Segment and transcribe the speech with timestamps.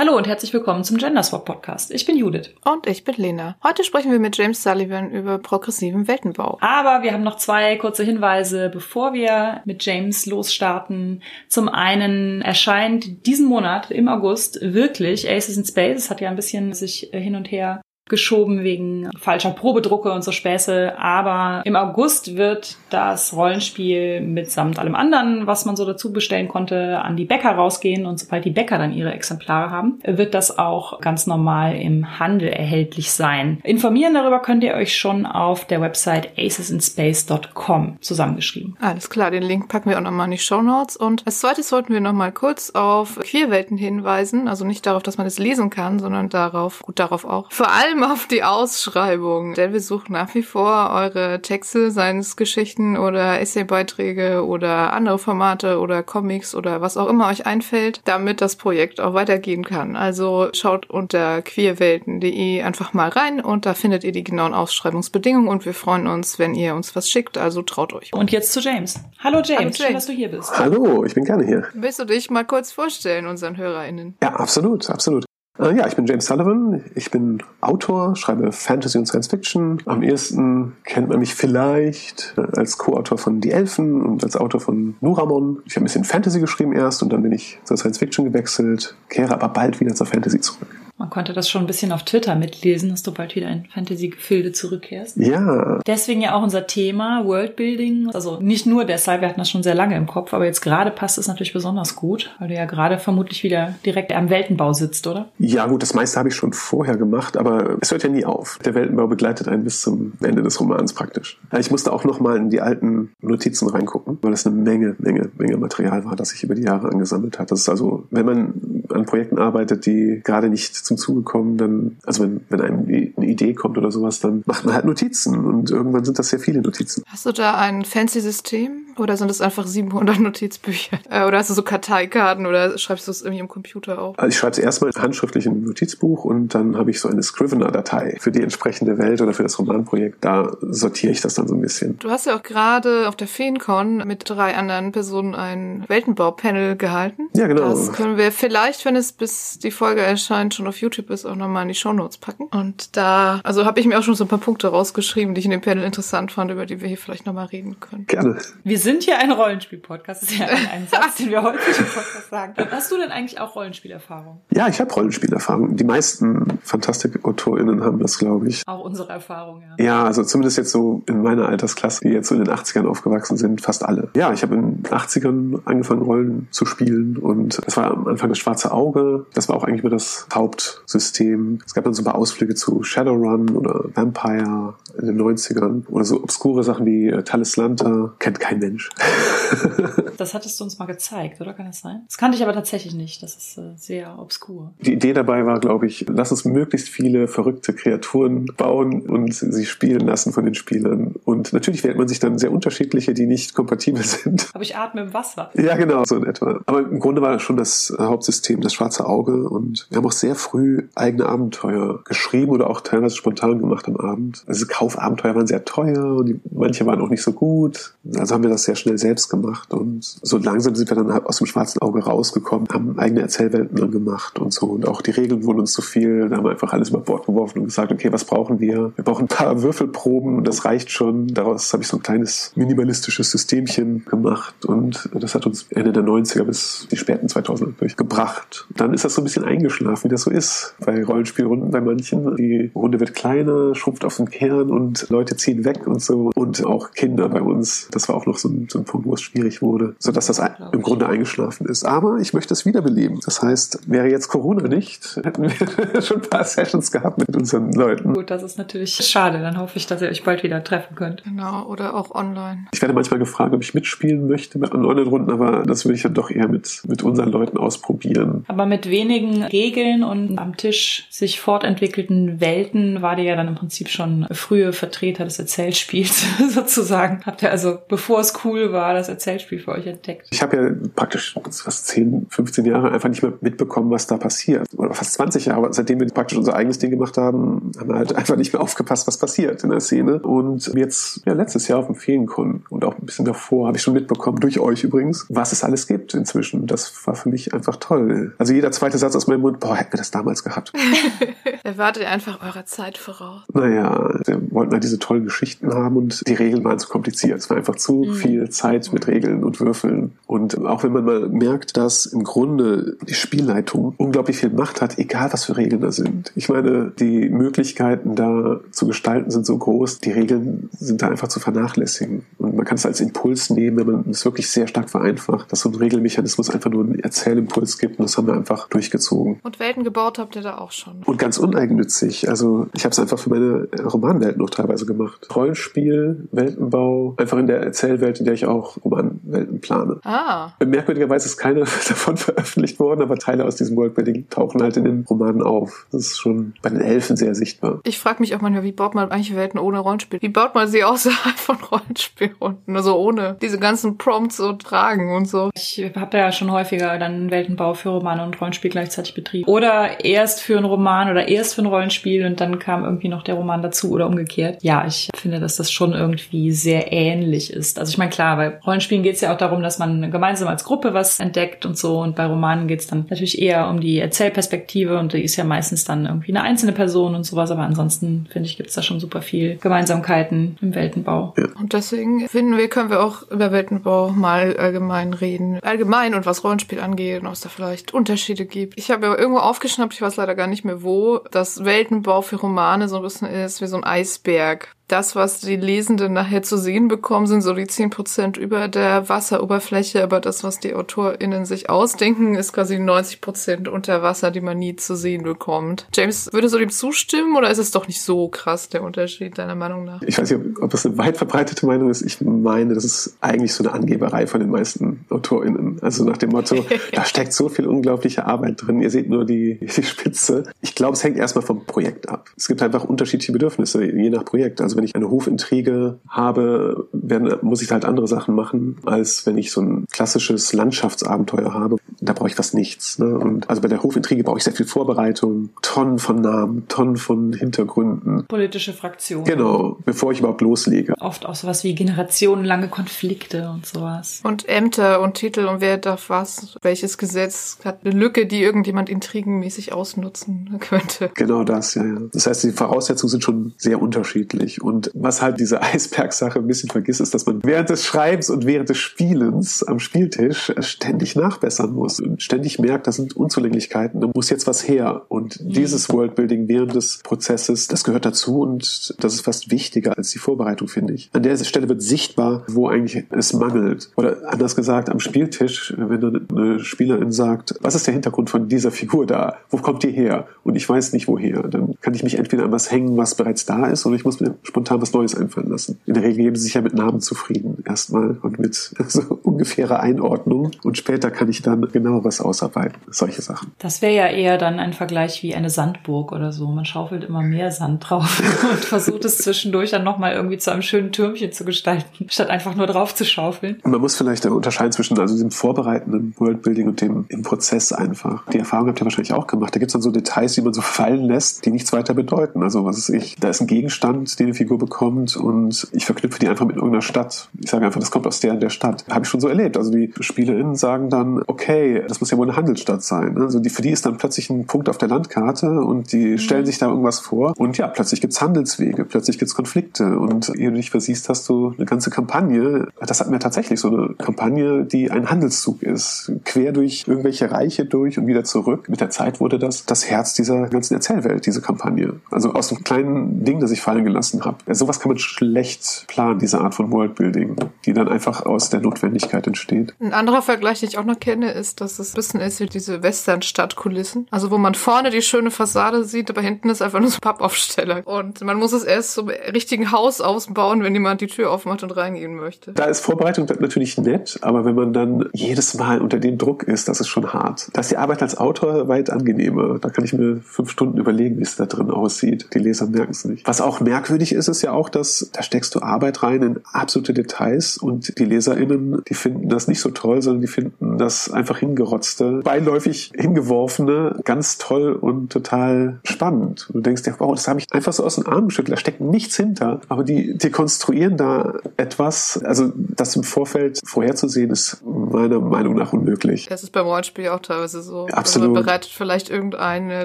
[0.00, 1.90] Hallo und herzlich willkommen zum Gender Swap Podcast.
[1.90, 2.54] Ich bin Judith.
[2.64, 3.58] Und ich bin Lena.
[3.62, 6.56] Heute sprechen wir mit James Sullivan über progressiven Weltenbau.
[6.62, 11.22] Aber wir haben noch zwei kurze Hinweise, bevor wir mit James losstarten.
[11.48, 16.04] Zum einen erscheint diesen Monat im August wirklich Aces in Space.
[16.04, 20.32] Es hat ja ein bisschen sich hin und her geschoben wegen falscher Probedrucke und so
[20.32, 20.98] Späße.
[20.98, 27.00] Aber im August wird das Rollenspiel mitsamt allem anderen, was man so dazu bestellen konnte,
[27.00, 28.04] an die Bäcker rausgehen.
[28.04, 32.48] Und sobald die Bäcker dann ihre Exemplare haben, wird das auch ganz normal im Handel
[32.48, 33.60] erhältlich sein.
[33.62, 38.76] Informieren darüber könnt ihr euch schon auf der Website acesinspace.com zusammengeschrieben.
[38.80, 40.96] Alles klar, den Link packen wir auch nochmal in die Show Notes.
[40.96, 44.48] Und als zweites sollten wir nochmal kurz auf Queerwelten hinweisen.
[44.48, 47.50] Also nicht darauf, dass man es lesen kann, sondern darauf, gut darauf auch.
[47.50, 52.18] Vor allem allem auf die Ausschreibung, denn wir suchen nach wie vor eure Texte, seien
[52.18, 58.00] es Geschichten oder Essaybeiträge oder andere Formate oder Comics oder was auch immer euch einfällt,
[58.04, 59.96] damit das Projekt auch weitergehen kann.
[59.96, 65.64] Also schaut unter queerwelten.de einfach mal rein und da findet ihr die genauen Ausschreibungsbedingungen und
[65.64, 68.12] wir freuen uns, wenn ihr uns was schickt, also traut euch.
[68.12, 69.00] Und jetzt zu James.
[69.18, 69.76] Hallo James, Hallo James.
[69.76, 70.58] schön, dass du hier bist.
[70.58, 71.64] Hallo, ich bin gerne hier.
[71.74, 74.16] Willst du dich mal kurz vorstellen unseren HörerInnen?
[74.22, 75.29] Ja, absolut, absolut.
[75.60, 76.82] Äh, ja, ich bin James Sullivan.
[76.94, 79.82] Ich bin Autor, schreibe Fantasy und Science Fiction.
[79.84, 84.60] Am ehesten kennt man mich vielleicht äh, als Co-Autor von Die Elfen und als Autor
[84.60, 85.58] von Nuramon.
[85.66, 88.96] Ich habe ein bisschen Fantasy geschrieben erst und dann bin ich zur Science Fiction gewechselt,
[89.08, 90.68] kehre aber bald wieder zur Fantasy zurück.
[91.10, 94.52] Man konnte das schon ein bisschen auf Twitter mitlesen, dass du bald wieder in Fantasy-Gefilde
[94.52, 95.16] zurückkehrst.
[95.16, 95.80] Ja.
[95.84, 98.10] Deswegen ja auch unser Thema Worldbuilding.
[98.14, 100.92] Also nicht nur deshalb, wir hatten das schon sehr lange im Kopf, aber jetzt gerade
[100.92, 105.08] passt es natürlich besonders gut, weil du ja gerade vermutlich wieder direkt am Weltenbau sitzt,
[105.08, 105.26] oder?
[105.40, 108.60] Ja, gut, das meiste habe ich schon vorher gemacht, aber es hört ja nie auf.
[108.64, 111.40] Der Weltenbau begleitet einen bis zum Ende des Romans praktisch.
[111.58, 115.56] Ich musste auch nochmal in die alten Notizen reingucken, weil das eine Menge, Menge, Menge
[115.56, 117.50] Material war, das sich über die Jahre angesammelt hat.
[117.50, 121.96] Das ist also, wenn man an Projekten arbeitet, die gerade nicht zum Zuge kommen, dann,
[122.04, 125.70] also wenn, wenn einem eine Idee kommt oder sowas, dann macht man halt Notizen und
[125.70, 127.02] irgendwann sind das sehr viele Notizen.
[127.06, 130.98] Hast du da ein fancy System oder sind es einfach 700 Notizbücher?
[131.10, 134.18] Äh, oder hast du so Karteikarten oder schreibst du es irgendwie im Computer auf?
[134.18, 137.22] Also ich schreibe es erstmal handschriftlich in ein Notizbuch und dann habe ich so eine
[137.22, 140.24] Scrivener-Datei für die entsprechende Welt oder für das Romanprojekt.
[140.24, 141.98] Da sortiere ich das dann so ein bisschen.
[141.98, 147.28] Du hast ja auch gerade auf der FeenCon mit drei anderen Personen ein Weltenbau-Panel gehalten.
[147.34, 147.70] Ja, genau.
[147.70, 151.36] Das können wir vielleicht, wenn es bis die Folge erscheint, schon auf YouTube ist, auch
[151.36, 152.44] nochmal in die Shownotes packen.
[152.44, 155.44] Und da, also habe ich mir auch schon so ein paar Punkte rausgeschrieben, die ich
[155.44, 158.06] in dem Panel interessant fand, über die wir hier vielleicht nochmal reden können.
[158.06, 158.38] Gerne.
[158.64, 160.22] Wir sind hier ein Rollenspiel-Podcast.
[160.22, 162.54] Das ist ja ein, Satz, den wir häufig im Podcast sagen.
[162.70, 164.40] Hast du denn eigentlich auch Rollenspielerfahrung?
[164.52, 165.76] Ja, ich habe Rollenspielerfahrung.
[165.76, 168.62] Die meisten Fantastik-AutorInnen haben das, glaube ich.
[168.66, 169.84] Auch unsere Erfahrung, ja.
[169.84, 173.36] Ja, also zumindest jetzt so in meiner Altersklasse, die jetzt so in den 80ern aufgewachsen
[173.36, 174.08] sind, fast alle.
[174.16, 178.28] Ja, ich habe in den 80ern angefangen, Rollen zu spielen und das war am Anfang
[178.28, 179.26] das schwarze Auge.
[179.34, 181.58] Das war auch eigentlich immer das Hauptsystem.
[181.66, 186.04] Es gab dann so ein paar Ausflüge zu Shadowrun oder Vampire in den 90ern oder
[186.04, 188.12] so obskure Sachen wie äh, Talislanta.
[188.18, 188.79] Kennt kein Mensch.
[190.16, 192.02] das hattest du uns mal gezeigt, oder kann das sein?
[192.06, 193.22] Das kannte ich aber tatsächlich nicht.
[193.22, 194.72] Das ist äh, sehr obskur.
[194.80, 199.66] Die Idee dabei war, glaube ich, lass uns möglichst viele verrückte Kreaturen bauen und sie
[199.66, 201.14] spielen lassen von den Spielern.
[201.24, 204.48] Und natürlich wählt man sich dann sehr unterschiedliche, die nicht kompatibel sind.
[204.52, 205.50] Aber ich atme im Wasser.
[205.54, 206.60] Ja, genau, so in etwa.
[206.66, 209.48] Aber im Grunde war das schon das Hauptsystem, das schwarze Auge.
[209.48, 213.96] Und wir haben auch sehr früh eigene Abenteuer geschrieben oder auch teilweise spontan gemacht am
[213.96, 214.44] Abend.
[214.46, 217.94] Also Kaufabenteuer waren sehr teuer und die, manche waren auch nicht so gut.
[218.16, 221.26] Also haben wir das sehr schnell selbst gemacht und so langsam sind wir dann halt
[221.26, 225.10] aus dem schwarzen Auge rausgekommen, haben eigene Erzählwelten dann gemacht und so und auch die
[225.10, 226.28] Regeln wurden uns zu viel.
[226.28, 228.92] Da haben wir einfach alles über Bord geworfen und gesagt, okay, was brauchen wir?
[228.96, 231.28] Wir brauchen ein paar Würfelproben und das reicht schon.
[231.28, 236.02] Daraus habe ich so ein kleines minimalistisches Systemchen gemacht und das hat uns Ende der
[236.02, 238.66] 90er bis die späten 2000er durchgebracht.
[238.76, 242.36] Dann ist das so ein bisschen eingeschlafen, wie das so ist bei Rollenspielrunden bei manchen.
[242.36, 246.30] Die Runde wird kleiner, schrumpft auf den Kern und Leute ziehen weg und so.
[246.34, 247.88] Und auch Kinder bei uns.
[247.90, 250.40] Das war auch noch so so ein Punkt, wo es schwierig wurde, sodass das
[250.72, 251.84] im Grunde eingeschlafen ist.
[251.84, 253.20] Aber ich möchte es wiederbeleben.
[253.24, 257.72] Das heißt, wäre jetzt Corona nicht, hätten wir schon ein paar Sessions gehabt mit unseren
[257.72, 258.14] Leuten.
[258.14, 259.40] Gut, das ist natürlich schade.
[259.40, 261.24] Dann hoffe ich, dass ihr euch bald wieder treffen könnt.
[261.24, 262.66] Genau, oder auch online.
[262.72, 266.14] Ich werde manchmal gefragt, ob ich mitspielen möchte mit Online-Runden, aber das würde ich dann
[266.14, 268.44] doch eher mit, mit unseren Leuten ausprobieren.
[268.48, 273.54] Aber mit wenigen Regeln und am Tisch sich fortentwickelten Welten war dir ja dann im
[273.54, 277.20] Prinzip schon frühe Vertreter des Erzählspiels sozusagen.
[277.24, 280.26] Habt ihr also, bevor es Oldschool war das Erzählspiel für euch entdeckt?
[280.30, 284.66] Ich habe ja praktisch fast 10, 15 Jahre einfach nicht mehr mitbekommen, was da passiert.
[284.76, 285.72] Oder fast 20 Jahre.
[285.72, 289.06] Seitdem wir praktisch unser eigenes Ding gemacht haben, haben wir halt einfach nicht mehr aufgepasst,
[289.06, 290.20] was passiert in der Szene.
[290.20, 293.82] Und jetzt, ja, letztes Jahr auf dem Feenkon und auch ein bisschen davor habe ich
[293.82, 296.66] schon mitbekommen, durch euch übrigens, was es alles gibt inzwischen.
[296.66, 298.34] Das war für mich einfach toll.
[298.38, 300.72] Also jeder zweite Satz aus meinem Mund, boah, hätten wir das damals gehabt.
[301.64, 303.42] Erwartet einfach eurer Zeit voraus.
[303.52, 307.38] Naja, wir wollten halt diese tollen Geschichten haben und die Regeln waren zu kompliziert.
[307.38, 308.14] Es war einfach zu mhm.
[308.14, 310.12] viel Zeit mit Regeln und Würfeln.
[310.26, 314.98] Und auch wenn man mal merkt, dass im Grunde die Spielleitung unglaublich viel Macht hat,
[314.98, 316.32] egal was für Regeln da sind.
[316.34, 321.28] Ich meine, die Möglichkeiten da zu gestalten sind so groß, die Regeln sind da einfach
[321.28, 322.22] zu vernachlässigen.
[322.38, 325.60] Und man kann es als Impuls nehmen, wenn man es wirklich sehr stark vereinfacht, dass
[325.60, 329.40] so ein Regelmechanismus einfach nur einen Erzählimpuls gibt und das haben wir einfach durchgezogen.
[329.42, 331.02] Und Welten gebaut habt ihr da auch schon.
[331.04, 332.28] Und ganz uneigennützig.
[332.28, 335.26] Also ich habe es einfach für meine Romanwelt noch teilweise gemacht.
[335.34, 340.00] Rollenspiel, Weltenbau, einfach in der Erzählwelt, in der ich auch Romanwelten plane.
[340.04, 340.52] Ah.
[340.64, 345.04] Merkwürdigerweise ist keine davon veröffentlicht worden, aber Teile aus diesem Worldbuilding tauchen halt in den
[345.08, 345.86] Romanen auf.
[345.90, 347.80] Das ist schon bei den Elfen sehr sichtbar.
[347.84, 350.20] Ich frage mich auch manchmal, wie baut man eigentlich Welten ohne Rollenspiel?
[350.22, 352.76] Wie baut man sie außerhalb von Rollenspielrunden?
[352.76, 355.50] Also ohne diese ganzen Prompts und Fragen und so.
[355.54, 359.48] Ich habe ja schon häufiger dann Weltenbau für Romane und Rollenspiel gleichzeitig betrieben.
[359.48, 363.22] Oder erst für einen Roman oder erst für ein Rollenspiel und dann kam irgendwie noch
[363.22, 364.62] der Roman dazu oder umgekehrt.
[364.62, 367.78] Ja, ich finde, dass das schon irgendwie sehr ähnlich ist.
[367.78, 370.64] Also ich meine, klar, bei Rollenspielen geht es ja auch darum, dass man gemeinsam als
[370.64, 372.00] Gruppe was entdeckt und so.
[372.00, 375.44] Und bei Romanen geht es dann natürlich eher um die Erzählperspektive und die ist ja
[375.44, 377.50] meistens dann irgendwie eine einzelne Person und sowas.
[377.50, 381.34] Aber ansonsten finde ich, gibt es da schon super viel Gemeinsamkeiten im Weltenbau.
[381.38, 381.46] Ja.
[381.58, 385.58] Und deswegen finden wir, können wir auch über Weltenbau mal allgemein reden.
[385.62, 388.78] Allgemein und was Rollenspiel angeht und ob es da vielleicht Unterschiede gibt.
[388.78, 392.36] Ich habe ja irgendwo aufgeschnappt, ich weiß leider gar nicht mehr wo, dass Weltenbau für
[392.36, 396.56] Romane so ein bisschen ist wie so ein Eisberg das, was die Lesenden nachher zu
[396.56, 401.44] sehen bekommen, sind so die zehn Prozent über der Wasseroberfläche, aber das, was die AutorInnen
[401.44, 405.86] sich ausdenken, ist quasi 90 Prozent unter Wasser, die man nie zu sehen bekommt.
[405.94, 409.54] James, würdest du dem zustimmen oder ist es doch nicht so krass, der Unterschied, deiner
[409.54, 410.02] Meinung nach?
[410.02, 412.02] Ich weiß nicht, ob das eine weit verbreitete Meinung ist.
[412.02, 415.78] Ich meine, das ist eigentlich so eine Angeberei von den meisten AutorInnen.
[415.82, 418.82] Also nach dem Motto, da steckt so viel unglaubliche Arbeit drin.
[418.82, 420.44] Ihr seht nur die, die Spitze.
[420.60, 422.28] Ich glaube, es hängt erstmal vom Projekt ab.
[422.36, 424.60] Es gibt einfach unterschiedliche Bedürfnisse, je nach Projekt.
[424.60, 429.36] Also wenn ich eine Hofintrige habe, werden, muss ich halt andere Sachen machen, als wenn
[429.36, 431.76] ich so ein klassisches Landschaftsabenteuer habe.
[432.00, 432.98] Da brauche ich fast nichts.
[432.98, 433.18] Ne?
[433.18, 437.34] Und also bei der Hofintrige brauche ich sehr viel Vorbereitung, Tonnen von Namen, Tonnen von
[437.34, 438.24] Hintergründen.
[438.26, 439.26] Politische Fraktionen.
[439.26, 440.94] Genau, bevor ich überhaupt loslege.
[440.98, 444.22] Oft auch sowas wie generationenlange Konflikte und sowas.
[444.24, 448.88] Und Ämter und Titel und wer darf was, welches Gesetz hat eine Lücke, die irgendjemand
[448.88, 451.10] intrigenmäßig ausnutzen könnte.
[451.14, 451.98] Genau das, ja, ja.
[452.14, 454.62] Das heißt, die Voraussetzungen sind schon sehr unterschiedlich.
[454.70, 458.46] Und was halt diese Eisbergsache ein bisschen vergisst, ist, dass man während des Schreibens und
[458.46, 464.08] während des Spielens am Spieltisch ständig nachbessern muss und ständig merkt, da sind Unzulänglichkeiten, da
[464.14, 465.02] muss jetzt was her.
[465.08, 465.52] Und mhm.
[465.52, 470.18] dieses Worldbuilding während des Prozesses, das gehört dazu und das ist fast wichtiger als die
[470.18, 471.10] Vorbereitung, finde ich.
[471.12, 473.90] An der Stelle wird sichtbar, wo eigentlich es mangelt.
[473.96, 478.48] Oder anders gesagt, am Spieltisch, wenn dann eine Spielerin sagt, was ist der Hintergrund von
[478.48, 479.38] dieser Figur da?
[479.48, 480.26] Wo kommt die her?
[480.44, 481.42] Und ich weiß nicht woher.
[481.42, 484.20] Dann kann ich mich entweder an was hängen, was bereits da ist, oder ich muss
[484.20, 485.80] mir spontan was Neues einfallen lassen.
[485.86, 487.62] In der Regel geben sie sich ja mit Namen zufrieden.
[487.66, 488.54] Erstmal und mit
[488.88, 490.50] so ungefährer Einordnung.
[490.62, 492.78] Und später kann ich dann genau was ausarbeiten.
[492.90, 493.52] Solche Sachen.
[493.58, 496.48] Das wäre ja eher dann ein Vergleich wie eine Sandburg oder so.
[496.48, 500.62] Man schaufelt immer mehr Sand drauf und versucht es zwischendurch dann nochmal irgendwie zu einem
[500.62, 503.60] schönen Türmchen zu gestalten, statt einfach nur drauf zu schaufeln.
[503.64, 508.26] Man muss vielleicht unterscheiden zwischen also dem vorbereitenden Worldbuilding und dem im Prozess einfach.
[508.32, 509.54] Die Erfahrung habt ihr wahrscheinlich auch gemacht.
[509.54, 512.42] Da gibt es dann so Details, die man so fallen lässt, die nichts weiter bedeuten.
[512.42, 516.18] Also was ist ich, da ist ein Gegenstand, den eine Figur bekommt und ich verknüpfe
[516.18, 517.28] die einfach mit irgendeiner Stadt.
[517.38, 518.86] Ich sage einfach, das kommt aus der der Stadt.
[518.88, 519.58] Habe ich schon so erlebt.
[519.58, 523.18] Also die SpielerInnen sagen dann, okay, das muss ja wohl eine Handelsstadt sein.
[523.18, 526.18] Also die, für die ist dann plötzlich ein Punkt auf der Landkarte und die mhm.
[526.18, 530.50] stellen sich da irgendwas vor und ja, plötzlich gibt's Handelswege, plötzlich gibt's Konflikte und ehe
[530.50, 532.68] du dich versiehst, hast du eine ganze Kampagne.
[532.80, 537.66] Das hatten wir tatsächlich so eine Kampagne, die ein Handelszug ist, quer durch irgendwelche Reiche
[537.66, 538.70] durch und wieder zurück.
[538.70, 542.00] Mit der Zeit wurde das das Herz dieser ganzen Erzählwelt, diese Kampagne.
[542.10, 544.29] Also aus einem kleinen Ding, das ich fallen gelassen habe.
[544.46, 548.60] Ja, sowas kann man schlecht planen, diese Art von Worldbuilding, die dann einfach aus der
[548.60, 549.74] Notwendigkeit entsteht.
[549.80, 552.46] Ein anderer Vergleich, den ich auch noch kenne, ist, dass es ein bisschen ist wie
[552.46, 554.06] diese Western-Stadtkulissen.
[554.10, 557.00] Also wo man vorne die schöne Fassade sieht, aber hinten ist einfach nur so ein
[557.00, 557.86] Pappaufsteller.
[557.86, 561.76] Und man muss es erst zum richtigen Haus ausbauen, wenn jemand die Tür aufmacht und
[561.76, 562.52] reingehen möchte.
[562.52, 566.68] Da ist Vorbereitung natürlich nett, aber wenn man dann jedes Mal unter dem Druck ist,
[566.68, 567.48] das ist schon hart.
[567.52, 569.58] Da ist die Arbeit als Autor weit angenehmer.
[569.58, 572.28] Da kann ich mir fünf Stunden überlegen, wie es da drin aussieht.
[572.34, 573.26] Die Leser merken es nicht.
[573.26, 576.40] Was auch merkwürdig ist, ist es ja auch, dass da steckst du Arbeit rein in
[576.52, 581.10] absolute Details und die LeserInnen, die finden das nicht so toll, sondern die finden das
[581.10, 586.48] einfach hingerotzte, beiläufig hingeworfene ganz toll und total spannend.
[586.52, 588.80] Du denkst dir, wow, das habe ich einfach so aus den Armen geschüttelt, da steckt
[588.80, 589.60] nichts hinter.
[589.68, 595.72] Aber die, die konstruieren da etwas, also das im Vorfeld vorherzusehen, ist meiner Meinung nach
[595.72, 596.26] unmöglich.
[596.28, 597.86] Das ist beim Rollenspiel auch teilweise so.
[597.86, 597.96] Absolut.
[597.96, 599.84] Also man bereitet vielleicht irgendeine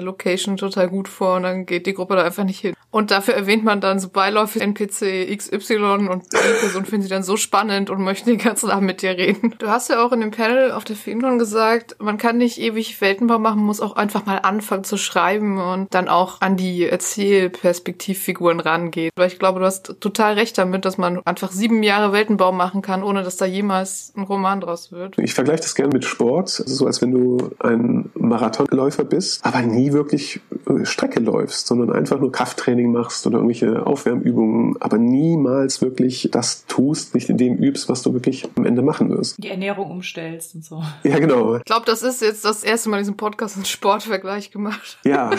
[0.00, 2.74] Location total gut vor und dann geht die Gruppe da einfach nicht hin.
[2.96, 7.22] Und dafür erwähnt man dann so beiläufig NPC XY und die Person findet sie dann
[7.22, 9.54] so spannend und möchte den ganzen Abend mit dir reden.
[9.58, 12.98] Du hast ja auch in dem Panel auf der FinCon gesagt, man kann nicht ewig
[13.02, 16.86] Weltenbau machen, man muss auch einfach mal anfangen zu schreiben und dann auch an die
[16.86, 19.10] Erzählperspektivfiguren rangehen.
[19.14, 22.80] Weil ich glaube, du hast total recht damit, dass man einfach sieben Jahre Weltenbau machen
[22.80, 25.18] kann, ohne dass da jemals ein Roman draus wird.
[25.18, 26.62] Ich vergleiche das gerne mit Sport.
[26.64, 30.40] Also so als wenn du ein Marathonläufer bist, aber nie wirklich
[30.84, 37.14] Strecke läufst, sondern einfach nur Krafttraining machst oder irgendwelche Aufwärmübungen, aber niemals wirklich das tust,
[37.14, 39.42] nicht in dem übst, was du wirklich am Ende machen wirst.
[39.42, 40.82] Die Ernährung umstellst und so.
[41.04, 41.56] Ja, genau.
[41.56, 44.98] Ich glaube, das ist jetzt das erste Mal in diesem Podcast einen Sportvergleich gemacht.
[45.04, 45.30] Ja.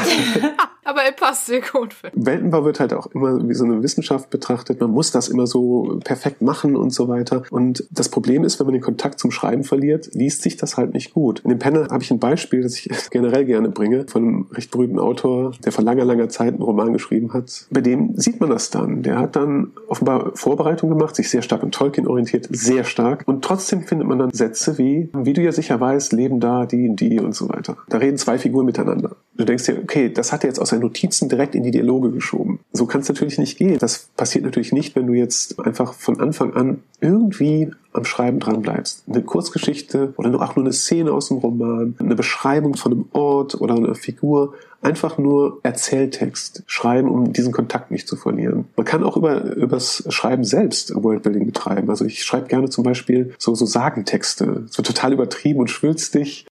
[0.87, 1.95] aber er passt sehr gut.
[2.13, 4.79] Weltenbau wird halt auch immer wie so eine Wissenschaft betrachtet.
[4.79, 7.43] Man muss das immer so perfekt machen und so weiter.
[7.51, 10.93] Und das Problem ist, wenn man den Kontakt zum Schreiben verliert, liest sich das halt
[10.93, 11.41] nicht gut.
[11.41, 14.71] In dem Panel habe ich ein Beispiel, das ich generell gerne bringe, von einem recht
[14.71, 17.67] berühmten Autor, der vor langer, langer Zeit einen Roman geschrieben hat.
[17.71, 19.03] Bei dem sieht man das dann.
[19.03, 23.23] Der hat dann offenbar Vorbereitung gemacht, sich sehr stark an Tolkien orientiert, sehr stark.
[23.25, 26.89] Und trotzdem findet man dann Sätze wie, wie du ja sicher weißt, leben da die
[26.89, 27.77] und die und so weiter.
[27.89, 29.15] Da reden zwei Figuren miteinander.
[29.35, 32.11] Du denkst dir, okay, das hat er jetzt aus seinen Notizen direkt in die Dialoge
[32.11, 32.59] geschoben.
[32.71, 33.77] So kann es natürlich nicht gehen.
[33.79, 38.61] Das passiert natürlich nicht, wenn du jetzt einfach von Anfang an irgendwie am Schreiben dran
[38.61, 39.03] bleibst.
[39.07, 43.59] Eine Kurzgeschichte oder auch nur eine Szene aus dem Roman, eine Beschreibung von einem Ort
[43.59, 44.53] oder einer Figur,
[44.87, 48.65] einfach nur Erzähltext schreiben, um diesen Kontakt nicht zu verlieren.
[48.77, 51.89] Man kann auch über übers Schreiben selbst Worldbuilding betreiben.
[51.89, 56.47] Also ich schreibe gerne zum Beispiel so, so Sagentexte, so total übertrieben und schwülstig,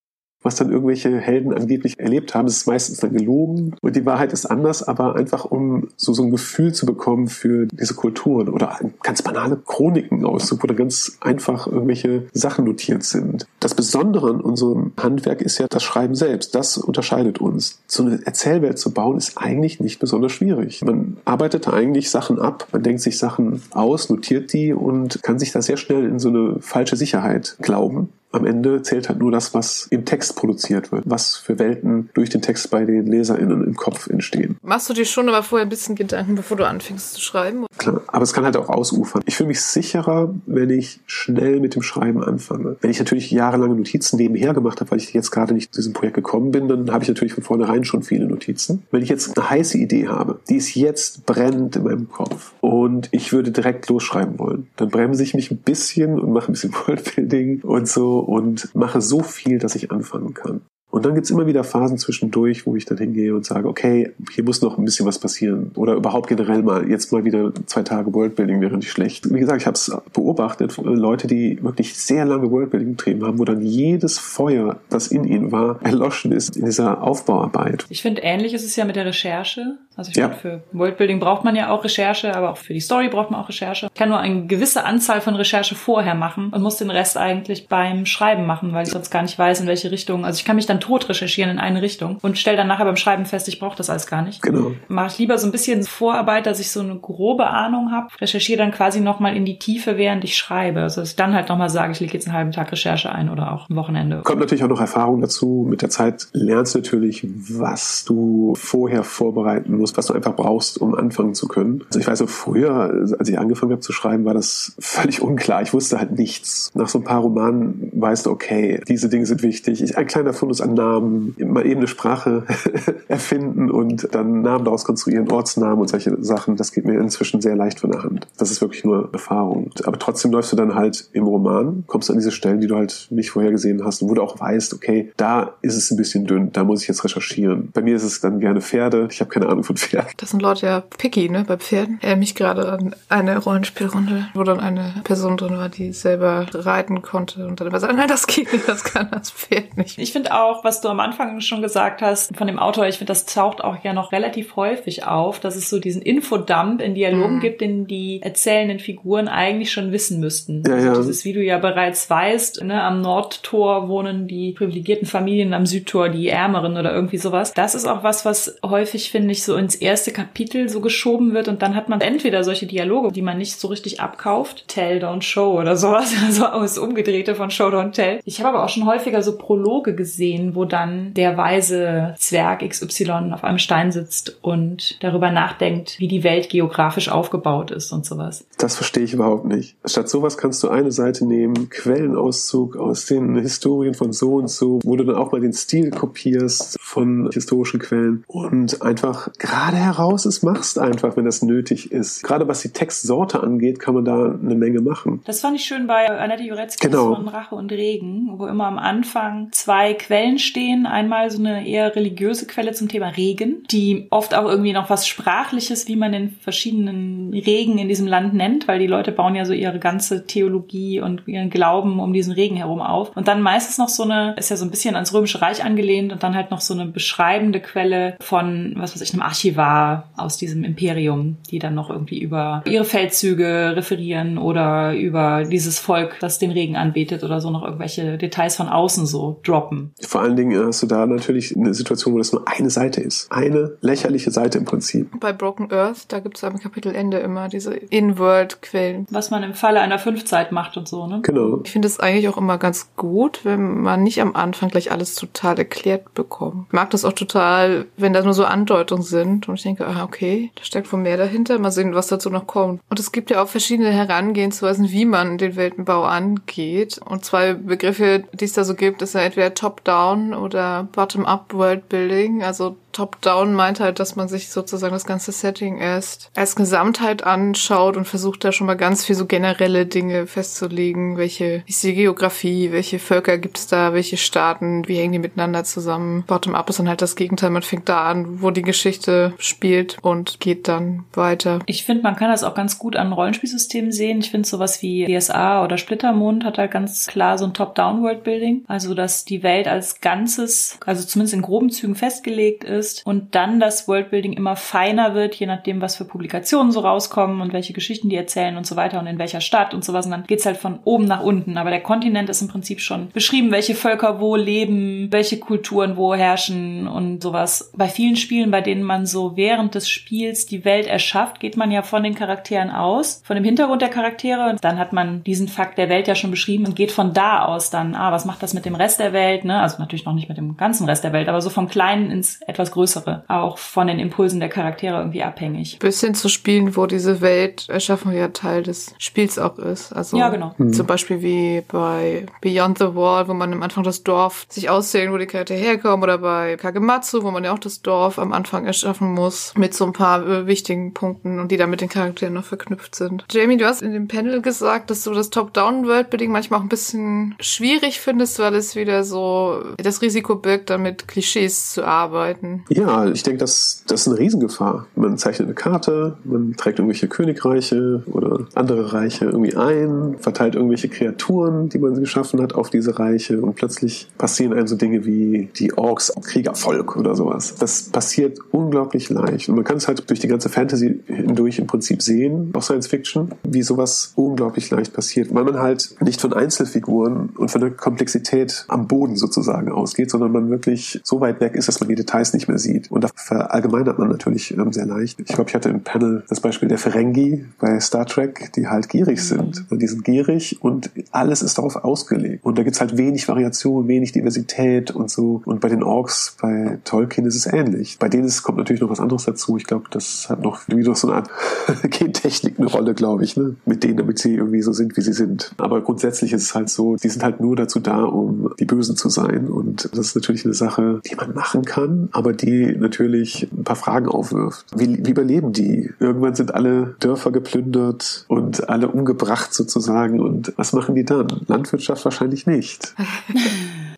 [0.47, 2.47] was dann irgendwelche Helden angeblich erlebt haben.
[2.47, 6.23] Es ist meistens dann gelogen und die Wahrheit ist anders, aber einfach um so, so
[6.23, 11.19] ein Gefühl zu bekommen für diese Kulturen oder ganz banale Chroniken auszug, wo da ganz
[11.21, 13.47] einfach irgendwelche Sachen notiert sind.
[13.61, 16.55] Das Besondere an unserem Handwerk ist ja das Schreiben selbst.
[16.55, 17.81] Das unterscheidet uns.
[17.89, 20.83] So eine Erzählwelt zu bauen ist eigentlich nicht besonders schwierig.
[20.85, 25.51] Man arbeitet eigentlich Sachen ab, man denkt sich Sachen aus, notiert die und kann sich
[25.51, 29.55] da sehr schnell in so eine falsche Sicherheit glauben am Ende zählt halt nur das,
[29.55, 33.77] was im Text produziert wird, was für Welten durch den Text bei den LeserInnen im
[33.77, 34.57] Kopf entstehen.
[34.63, 37.67] Machst du dir schon aber vorher ein bisschen Gedanken, bevor du anfängst zu schreiben?
[37.79, 39.23] Klar, aber es kann halt auch ausufern.
[39.27, 42.77] Ich fühle mich sicherer, wenn ich schnell mit dem Schreiben anfange.
[42.81, 45.93] Wenn ich natürlich jahrelange Notizen nebenher gemacht habe, weil ich jetzt gerade nicht zu diesem
[45.93, 48.83] Projekt gekommen bin, dann habe ich natürlich von vornherein schon viele Notizen.
[48.91, 53.09] Wenn ich jetzt eine heiße Idee habe, die ist jetzt brennend in meinem Kopf und
[53.13, 56.75] ich würde direkt losschreiben wollen, dann bremse ich mich ein bisschen und mache ein bisschen
[56.87, 60.63] Worldbuilding und so und mache so viel, dass ich anfangen kann.
[60.97, 64.45] Und dann gibt's immer wieder Phasen zwischendurch, wo ich dann hingehe und sage, okay, hier
[64.45, 65.71] muss noch ein bisschen was passieren.
[65.75, 69.31] Oder überhaupt generell mal, jetzt mal wieder zwei Tage Worldbuilding wäre nicht schlecht.
[69.31, 73.45] Wie gesagt, ich habe es beobachtet, Leute, die wirklich sehr lange Worldbuilding betrieben haben, wo
[73.45, 77.85] dann jedes Feuer, das in ihnen war, erloschen ist in dieser Aufbauarbeit.
[77.91, 79.77] Ich finde, ähnlich ist es ja mit der Recherche.
[79.97, 80.31] Also ich ja.
[80.31, 83.41] finde, für Worldbuilding braucht man ja auch Recherche, aber auch für die Story braucht man
[83.41, 83.89] auch Recherche.
[83.93, 87.69] Ich kann nur eine gewisse Anzahl von Recherche vorher machen und muss den Rest eigentlich
[87.69, 90.25] beim Schreiben machen, weil ich sonst gar nicht weiß, in welche Richtung.
[90.25, 92.97] Also ich kann mich dann tot recherchieren in eine Richtung und stelle dann nachher beim
[92.97, 94.43] Schreiben fest, ich brauche das alles gar nicht.
[94.43, 94.73] Genau.
[94.89, 98.09] Mache ich lieber so ein bisschen Vorarbeit, dass ich so eine grobe Ahnung habe.
[98.21, 100.83] Recherchiere dann quasi nochmal in die Tiefe, während ich schreibe.
[100.83, 103.29] Also dass ich dann halt nochmal sage, ich lege jetzt einen halben Tag Recherche ein
[103.29, 104.23] oder auch ein Wochenende.
[104.23, 105.67] Kommt natürlich auch noch Erfahrung dazu.
[105.69, 110.77] Mit der Zeit lernst du natürlich, was du vorher vorbereiten musst, was du einfach brauchst
[110.79, 111.83] um anfangen zu können.
[111.87, 115.63] Also ich weiß auch früher, als ich angefangen habe zu schreiben, war das völlig unklar.
[115.63, 116.71] Ich wusste halt nichts.
[116.75, 119.83] Nach so ein paar Romanen weißt du, okay, diese Dinge sind wichtig.
[119.83, 122.45] Ich, ein kleiner Fundus an Namen, mal eben eine Sprache
[123.09, 126.57] erfinden und dann Namen daraus konstruieren, Ortsnamen und solche Sachen.
[126.57, 128.27] Das geht mir inzwischen sehr leicht von der Hand.
[128.39, 129.71] Das ist wirklich nur Erfahrung.
[129.85, 133.09] Aber trotzdem läufst du dann halt im Roman, kommst an diese Stellen, die du halt
[133.11, 136.53] nicht vorhergesehen hast und wo du auch weißt, okay, da ist es ein bisschen dünn,
[136.53, 137.71] da muss ich jetzt recherchieren.
[137.73, 139.09] Bei mir ist es dann gerne Pferde.
[139.11, 140.11] Ich habe keine Ahnung von Pferden.
[140.17, 141.99] Das sind Leute ja picky, ne, bei Pferden.
[142.03, 147.03] Er mich gerade an eine Rollenspielrunde, wo dann eine Person drin war, die selber reiten
[147.03, 149.99] konnte und dann immer sagt, nein, das geht nicht, das kann das Pferd nicht.
[149.99, 153.11] Ich finde auch, was du am Anfang schon gesagt hast von dem Autor, ich finde,
[153.11, 157.37] das taucht auch ja noch relativ häufig auf, dass es so diesen Infodump in Dialogen
[157.37, 157.41] mhm.
[157.41, 160.63] gibt, den die erzählenden Figuren eigentlich schon wissen müssten.
[160.67, 160.95] Ja, also ja.
[160.95, 166.09] dieses, wie du ja bereits weißt, ne, am Nordtor wohnen die privilegierten Familien, am Südtor
[166.09, 167.53] die Ärmeren oder irgendwie sowas.
[167.53, 171.35] Das ist auch was, was häufig, finde ich, so in ins erste Kapitel so geschoben
[171.35, 174.99] wird und dann hat man entweder solche Dialoge, die man nicht so richtig abkauft, Tell,
[175.01, 178.21] Don't Show oder sowas, also aus Umgedrehte von Show, Don't Tell.
[178.25, 183.33] Ich habe aber auch schon häufiger so Prologe gesehen, wo dann der weise Zwerg XY
[183.33, 188.47] auf einem Stein sitzt und darüber nachdenkt, wie die Welt geografisch aufgebaut ist und sowas.
[188.59, 189.77] Das verstehe ich überhaupt nicht.
[189.85, 194.81] Statt sowas kannst du eine Seite nehmen, Quellenauszug aus den Historien von so und so,
[194.85, 200.25] wo du dann auch mal den Stil kopierst von historischen Quellen und einfach gerade heraus
[200.27, 202.23] es machst einfach, wenn das nötig ist.
[202.23, 205.21] Gerade was die Textsorte angeht, kann man da eine Menge machen.
[205.25, 207.15] Das fand ich schön bei Annette Juretzky Genau.
[207.15, 210.87] von Rache und Regen, wo immer am Anfang zwei Quellen stehen.
[210.87, 215.07] Einmal so eine eher religiöse Quelle zum Thema Regen, die oft auch irgendwie noch was
[215.07, 219.45] Sprachliches, wie man den verschiedenen Regen in diesem Land nennt, weil die Leute bauen ja
[219.45, 223.17] so ihre ganze Theologie und ihren Glauben um diesen Regen herum auf.
[223.17, 226.13] Und dann meistens noch so eine, ist ja so ein bisschen ans Römische Reich angelehnt
[226.13, 230.37] und dann halt noch so eine beschreibende Quelle von, was weiß ich, einem Archivar aus
[230.37, 236.39] diesem Imperium, die dann noch irgendwie über ihre Feldzüge referieren oder über dieses Volk, das
[236.39, 239.93] den Regen anbetet oder so noch irgendwelche Details von außen so droppen.
[240.01, 243.31] Vor allen Dingen hast du da natürlich eine Situation, wo das nur eine Seite ist.
[243.31, 245.09] Eine lächerliche Seite im Prinzip.
[245.21, 249.07] Bei Broken Earth, da gibt es am Kapitelende immer diese In-World-Quellen.
[249.11, 251.21] Was man im Falle einer Fünfzeit macht und so, ne?
[251.23, 251.61] Genau.
[251.65, 255.15] Ich finde es eigentlich auch immer ganz gut, wenn man nicht am Anfang gleich alles
[255.15, 256.67] total erklärt bekommt.
[256.69, 260.05] Ich mag das auch total, wenn da nur so Andeutungen sind und ich denke, ah,
[260.05, 261.59] okay, da steckt wohl mehr dahinter.
[261.59, 262.81] Mal sehen, was dazu noch kommt.
[262.91, 266.99] Und es gibt ja auch verschiedene Herangehensweisen, wie man den Weltenbau angeht.
[267.05, 272.43] Und zwei Begriffe, die es da so gibt, ist ja entweder Top-Down oder Bottom-Up Worldbuilding.
[272.43, 277.99] Also Top-Down meint halt, dass man sich sozusagen das ganze Setting erst als Gesamtheit anschaut
[277.99, 281.19] und versucht da schon mal ganz viel so generelle Dinge festzulegen.
[281.19, 285.65] Welche ist die Geografie, welche Völker gibt es da, welche Staaten, wie hängen die miteinander
[285.65, 286.25] zusammen.
[286.27, 287.51] Bottom-up ist dann halt das Gegenteil.
[287.51, 291.59] Man fängt da an, wo die Geschichte spielt und geht dann weiter.
[291.67, 294.21] Ich finde, man kann das auch ganz gut an Rollenspielsystemen sehen.
[294.21, 298.65] Ich finde sowas wie DSA oder Splittermond hat halt ganz klar so ein Top-Down-Worldbuilding.
[298.69, 303.59] Also, dass die Welt als Ganzes, also zumindest in groben Zügen festgelegt ist und dann
[303.59, 308.09] das Worldbuilding immer feiner wird, je nachdem, was für Publikationen so rauskommen und welche Geschichten
[308.09, 310.05] die erzählen und so weiter und in welcher Stadt und sowas.
[310.05, 311.59] Und dann geht's halt von oben nach unten.
[311.59, 316.15] Aber der Kontinent ist im Prinzip schon beschrieben, welche Völker wo leben, welche Kulturen wo
[316.15, 317.73] herrschen und sowas.
[317.77, 321.73] Bei vielen Spielen, bei denen man so während des Spiels die Welt erschafft, geht man
[321.73, 324.51] ja von den Charakteren aus, von dem Hintergrund der Charaktere.
[324.51, 327.45] Und dann hat man diesen Fakt der Welt ja schon beschrieben und geht von da
[327.45, 329.45] aus dann, ah, was macht das mit dem Rest der Welt?
[329.45, 329.61] Ne?
[329.61, 332.41] Also natürlich noch nicht mit dem ganzen Rest der Welt, aber so vom Kleinen ins
[332.43, 333.25] etwas Größere.
[333.29, 335.79] Auch von den Impulsen der Charaktere irgendwie abhängig.
[335.79, 339.93] Bis hin zu Spielen, wo diese Welterschaffung ja Teil des Spiels auch ist.
[339.93, 340.55] Also Ja, genau.
[340.73, 345.13] zum Beispiel wie bei Beyond the Wall, wo man am Anfang das Dorf sich auszählen,
[345.13, 348.67] wo die Charaktere herkommen, oder bei Kagematsu, wo man ja auch das Dorf am Anfang
[348.67, 352.35] erschaffen muss, mit so ein paar äh, wichtigen Punkten und die dann mit den Charakteren
[352.35, 353.25] noch verknüpft sind.
[353.31, 357.35] Jamie, du hast in dem Panel gesagt, dass du das Top-Down-World-Building manchmal auch ein bisschen
[357.41, 362.65] schwierig findest, weil es wieder so das Risiko birgt, damit Klischees zu arbeiten.
[362.69, 364.87] Ja, ich denke, das, das ist eine Riesengefahr.
[364.97, 370.89] Man zeichnet eine Karte, man trägt irgendwelche Königreiche oder andere Reiche irgendwie ein, verteilt irgendwelche
[370.89, 375.49] Kreaturen, die man geschaffen hat, auf diese Reiche und plötzlich passieren einem so Dinge wie
[375.57, 377.55] die Orks, Kriegervolk oder sowas.
[377.55, 379.49] Das passiert unglaublich leicht.
[379.49, 382.89] Und man kann es halt durch die ganze Fantasy hindurch im Prinzip sehen, auch Science
[382.89, 385.33] Fiction, wie sowas unglaublich leicht passiert.
[385.35, 390.33] Weil man halt nicht von Einzelfiguren und von der Komplexität am Boden sozusagen ausgeht, sondern
[390.33, 392.91] man wirklich so weit weg ist, dass man die Details nicht mehr sieht.
[392.91, 395.19] Und da verallgemeinert man natürlich ähm, sehr leicht.
[395.21, 398.89] Ich glaube, ich hatte im Panel das Beispiel der Ferengi bei Star Trek, die halt
[398.89, 399.65] gierig sind.
[399.71, 402.45] Und die sind gierig und alles ist darauf ausgelegt.
[402.45, 405.43] Und da gibt's halt wenig Variation, wenig Diversität und so.
[405.45, 407.99] Und bei den Orks, bei Tolkien ist es ähnlich.
[407.99, 409.57] Bei denen ist, kommt natürlich noch was anderes dazu.
[409.57, 411.31] Ich glaube, das hat noch wie noch so eine Art
[411.91, 413.57] Gentechnik eine Rolle, glaube ich, ne?
[413.65, 415.53] mit denen, damit sie irgendwie so sind, wie sie sind.
[415.59, 418.97] Aber grundsätzlich ist es halt so, die sind halt nur dazu da, um die Bösen
[418.97, 419.49] zu sein.
[419.57, 423.75] Und das ist natürlich eine Sache, die man machen kann, aber die natürlich ein paar
[423.75, 424.67] Fragen aufwirft.
[424.77, 425.91] Wie, wie überleben die?
[425.99, 430.21] Irgendwann sind alle Dörfer geplündert und alle umgebracht sozusagen.
[430.21, 431.29] Und was machen die dann?
[431.47, 432.95] Landwirtschaft wahrscheinlich nicht.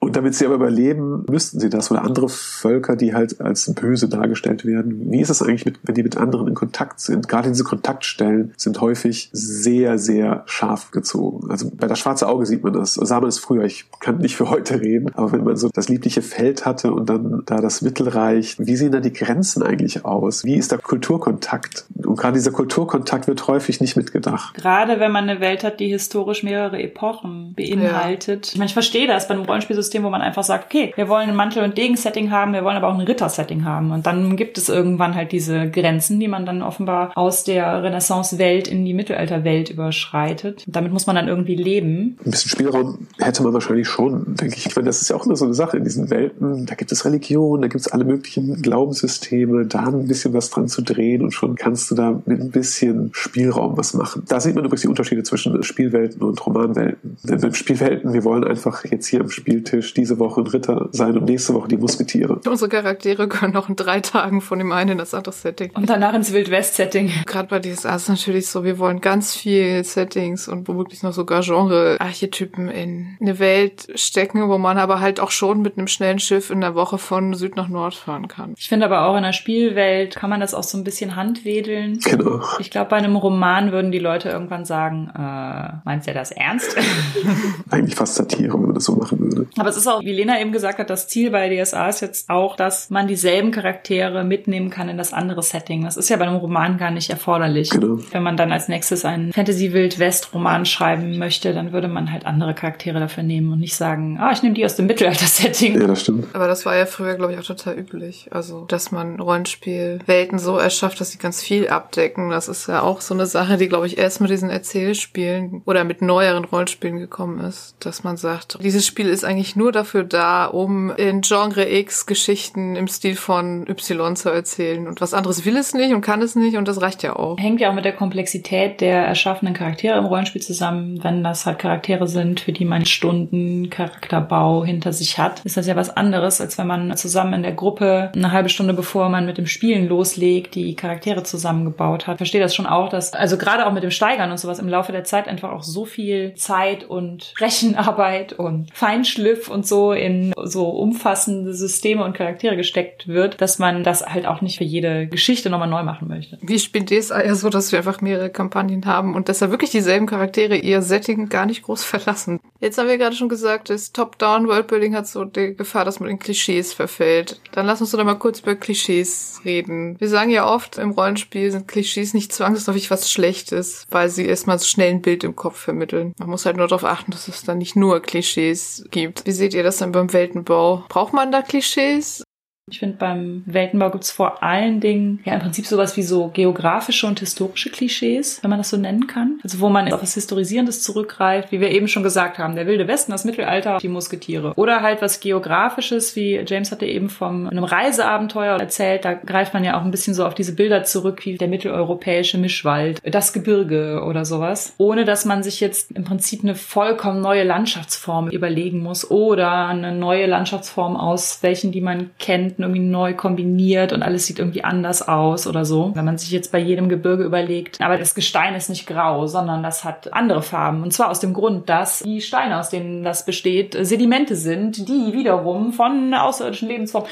[0.08, 1.90] Und damit sie aber überleben, müssten sie das.
[1.90, 5.12] Oder andere Völker, die halt als böse dargestellt werden.
[5.12, 7.28] Wie ist es eigentlich, mit, wenn die mit anderen in Kontakt sind?
[7.28, 11.50] Gerade diese Kontaktstellen sind häufig sehr, sehr scharf gezogen.
[11.50, 12.94] Also bei das schwarze Auge sieht man das.
[12.94, 13.64] Sah man es früher.
[13.64, 15.10] Ich kann nicht für heute reden.
[15.14, 18.92] Aber wenn man so das liebliche Feld hatte und dann da das Mittelreich, wie sehen
[18.92, 20.42] da die Grenzen eigentlich aus?
[20.42, 21.84] Wie ist der Kulturkontakt?
[22.02, 24.54] Und gerade dieser Kulturkontakt wird häufig nicht mitgedacht.
[24.54, 28.46] Gerade wenn man eine Welt hat, die historisch mehrere Epochen beinhaltet.
[28.52, 29.28] Ich meine, ich verstehe das.
[29.28, 32.30] Bei einem Rollenspielsystem System, wo man einfach sagt, okay, wir wollen ein Mantel- und Degen-Setting
[32.30, 33.90] haben, wir wollen aber auch ein Ritter-Setting haben.
[33.90, 38.68] Und dann gibt es irgendwann halt diese Grenzen, die man dann offenbar aus der Renaissance-Welt
[38.68, 40.64] in die Mittelalter-Welt überschreitet.
[40.66, 42.18] Und damit muss man dann irgendwie leben.
[42.24, 44.66] Ein bisschen Spielraum hätte man wahrscheinlich schon, denke ich.
[44.66, 46.66] Ich meine, das ist ja auch immer so eine Sache in diesen Welten.
[46.66, 50.68] Da gibt es Religion, da gibt es alle möglichen Glaubenssysteme, da ein bisschen was dran
[50.68, 54.22] zu drehen und schon kannst du da mit ein bisschen Spielraum was machen.
[54.28, 57.16] Da sieht man übrigens die Unterschiede zwischen Spielwelten und Romanwelten.
[57.22, 61.16] Denn in Spielwelten, wir wollen einfach jetzt hier am Spieltisch diese Woche ein Ritter sein
[61.16, 62.40] und nächste Woche die Musketiere.
[62.46, 65.70] Unsere Charaktere können auch in drei Tagen von dem einen in das andere Setting.
[65.74, 67.10] Und danach ins Wild-West-Setting.
[67.26, 71.42] Gerade bei DSA ist natürlich so, wir wollen ganz viel Settings und womöglich noch sogar
[71.42, 76.50] Genre-Archetypen in eine Welt stecken, wo man aber halt auch schon mit einem schnellen Schiff
[76.50, 78.54] in der Woche von Süd nach Nord fahren kann.
[78.56, 81.98] Ich finde aber auch in der Spielwelt kann man das auch so ein bisschen handwedeln.
[82.04, 82.40] Genau.
[82.58, 86.76] Ich glaube, bei einem Roman würden die Leute irgendwann sagen, äh, meinst du das ernst?
[87.70, 89.46] Eigentlich fast Satire, wenn man das so machen würde.
[89.56, 92.30] Aber es ist auch, wie Lena eben gesagt hat, das Ziel bei DSA ist jetzt
[92.30, 95.84] auch, dass man dieselben Charaktere mitnehmen kann in das andere Setting.
[95.84, 97.70] Das ist ja bei einem Roman gar nicht erforderlich.
[97.70, 97.98] Genau.
[98.10, 103.00] Wenn man dann als nächstes einen Fantasy-Wild-West-Roman schreiben möchte, dann würde man halt andere Charaktere
[103.00, 105.80] dafür nehmen und nicht sagen, ah, ich nehme die aus dem Mittelalter-Setting.
[105.80, 106.26] Ja, das stimmt.
[106.34, 108.28] Aber das war ja früher, glaube ich, auch total üblich.
[108.30, 112.30] Also, dass man Rollenspielwelten so erschafft, dass sie ganz viel abdecken.
[112.30, 115.84] Das ist ja auch so eine Sache, die, glaube ich, erst mit diesen Erzählspielen oder
[115.84, 117.76] mit neueren Rollenspielen gekommen ist.
[117.80, 122.76] Dass man sagt, dieses Spiel ist eigentlich nur dafür da, um in Genre X Geschichten
[122.76, 124.86] im Stil von Y zu erzählen.
[124.86, 127.38] Und was anderes will es nicht und kann es nicht und das reicht ja auch.
[127.38, 131.02] Hängt ja auch mit der Komplexität der erschaffenen Charaktere im Rollenspiel zusammen.
[131.02, 135.66] Wenn das halt Charaktere sind, für die man Stunden Charakterbau hinter sich hat, ist das
[135.66, 139.26] ja was anderes, als wenn man zusammen in der Gruppe eine halbe Stunde bevor man
[139.26, 142.14] mit dem Spielen loslegt, die Charaktere zusammengebaut hat.
[142.14, 144.68] Ich verstehe das schon auch, dass, also gerade auch mit dem Steigern und sowas im
[144.68, 150.32] Laufe der Zeit einfach auch so viel Zeit und Rechenarbeit und Feinschliff und so in
[150.42, 155.06] so umfassende Systeme und Charaktere gesteckt wird, dass man das halt auch nicht für jede
[155.06, 156.38] Geschichte nochmal neu machen möchte.
[156.40, 160.06] Wir spielen DSA ja so, dass wir einfach mehrere Kampagnen haben und deshalb wirklich dieselben
[160.06, 162.40] Charaktere ihr Setting gar nicht groß verlassen.
[162.60, 166.08] Jetzt haben wir gerade schon gesagt, das Top-Down Worldbuilding hat so die Gefahr, dass man
[166.08, 167.40] in Klischees verfällt.
[167.52, 169.96] Dann lass uns doch mal kurz über Klischees reden.
[170.00, 174.58] Wir sagen ja oft, im Rollenspiel sind Klischees nicht zwangsläufig was Schlechtes, weil sie erstmal
[174.58, 176.14] so schnell ein Bild im Kopf vermitteln.
[176.18, 179.24] Man muss halt nur darauf achten, dass es dann nicht nur Klischees gibt.
[179.26, 180.84] Wie seht ihr das dann beim Weltenbau?
[180.90, 182.22] Braucht man da Klischees?
[182.70, 187.06] Ich finde, beim Weltenbau gibt's vor allen Dingen ja im Prinzip sowas wie so geografische
[187.06, 189.38] und historische Klischees, wenn man das so nennen kann.
[189.42, 192.88] Also wo man auf was Historisierendes zurückgreift, wie wir eben schon gesagt haben, der Wilde
[192.88, 194.52] Westen, das Mittelalter, die Musketiere.
[194.56, 199.64] Oder halt was Geografisches, wie James hatte eben vom einem Reiseabenteuer erzählt, da greift man
[199.64, 204.02] ja auch ein bisschen so auf diese Bilder zurück, wie der mitteleuropäische Mischwald, das Gebirge
[204.06, 204.74] oder sowas.
[204.78, 209.92] Ohne dass man sich jetzt im Prinzip eine vollkommen neue Landschaftsform überlegen muss oder eine
[209.92, 215.06] neue Landschaftsform aus welchen, die man kennt, irgendwie neu kombiniert und alles sieht irgendwie anders
[215.06, 215.92] aus oder so.
[215.94, 219.62] Wenn man sich jetzt bei jedem Gebirge überlegt, aber das Gestein ist nicht grau, sondern
[219.62, 220.82] das hat andere Farben.
[220.82, 225.12] Und zwar aus dem Grund, dass die Steine, aus denen das besteht, Sedimente sind, die
[225.12, 227.08] wiederum von außerirdischen Lebensformen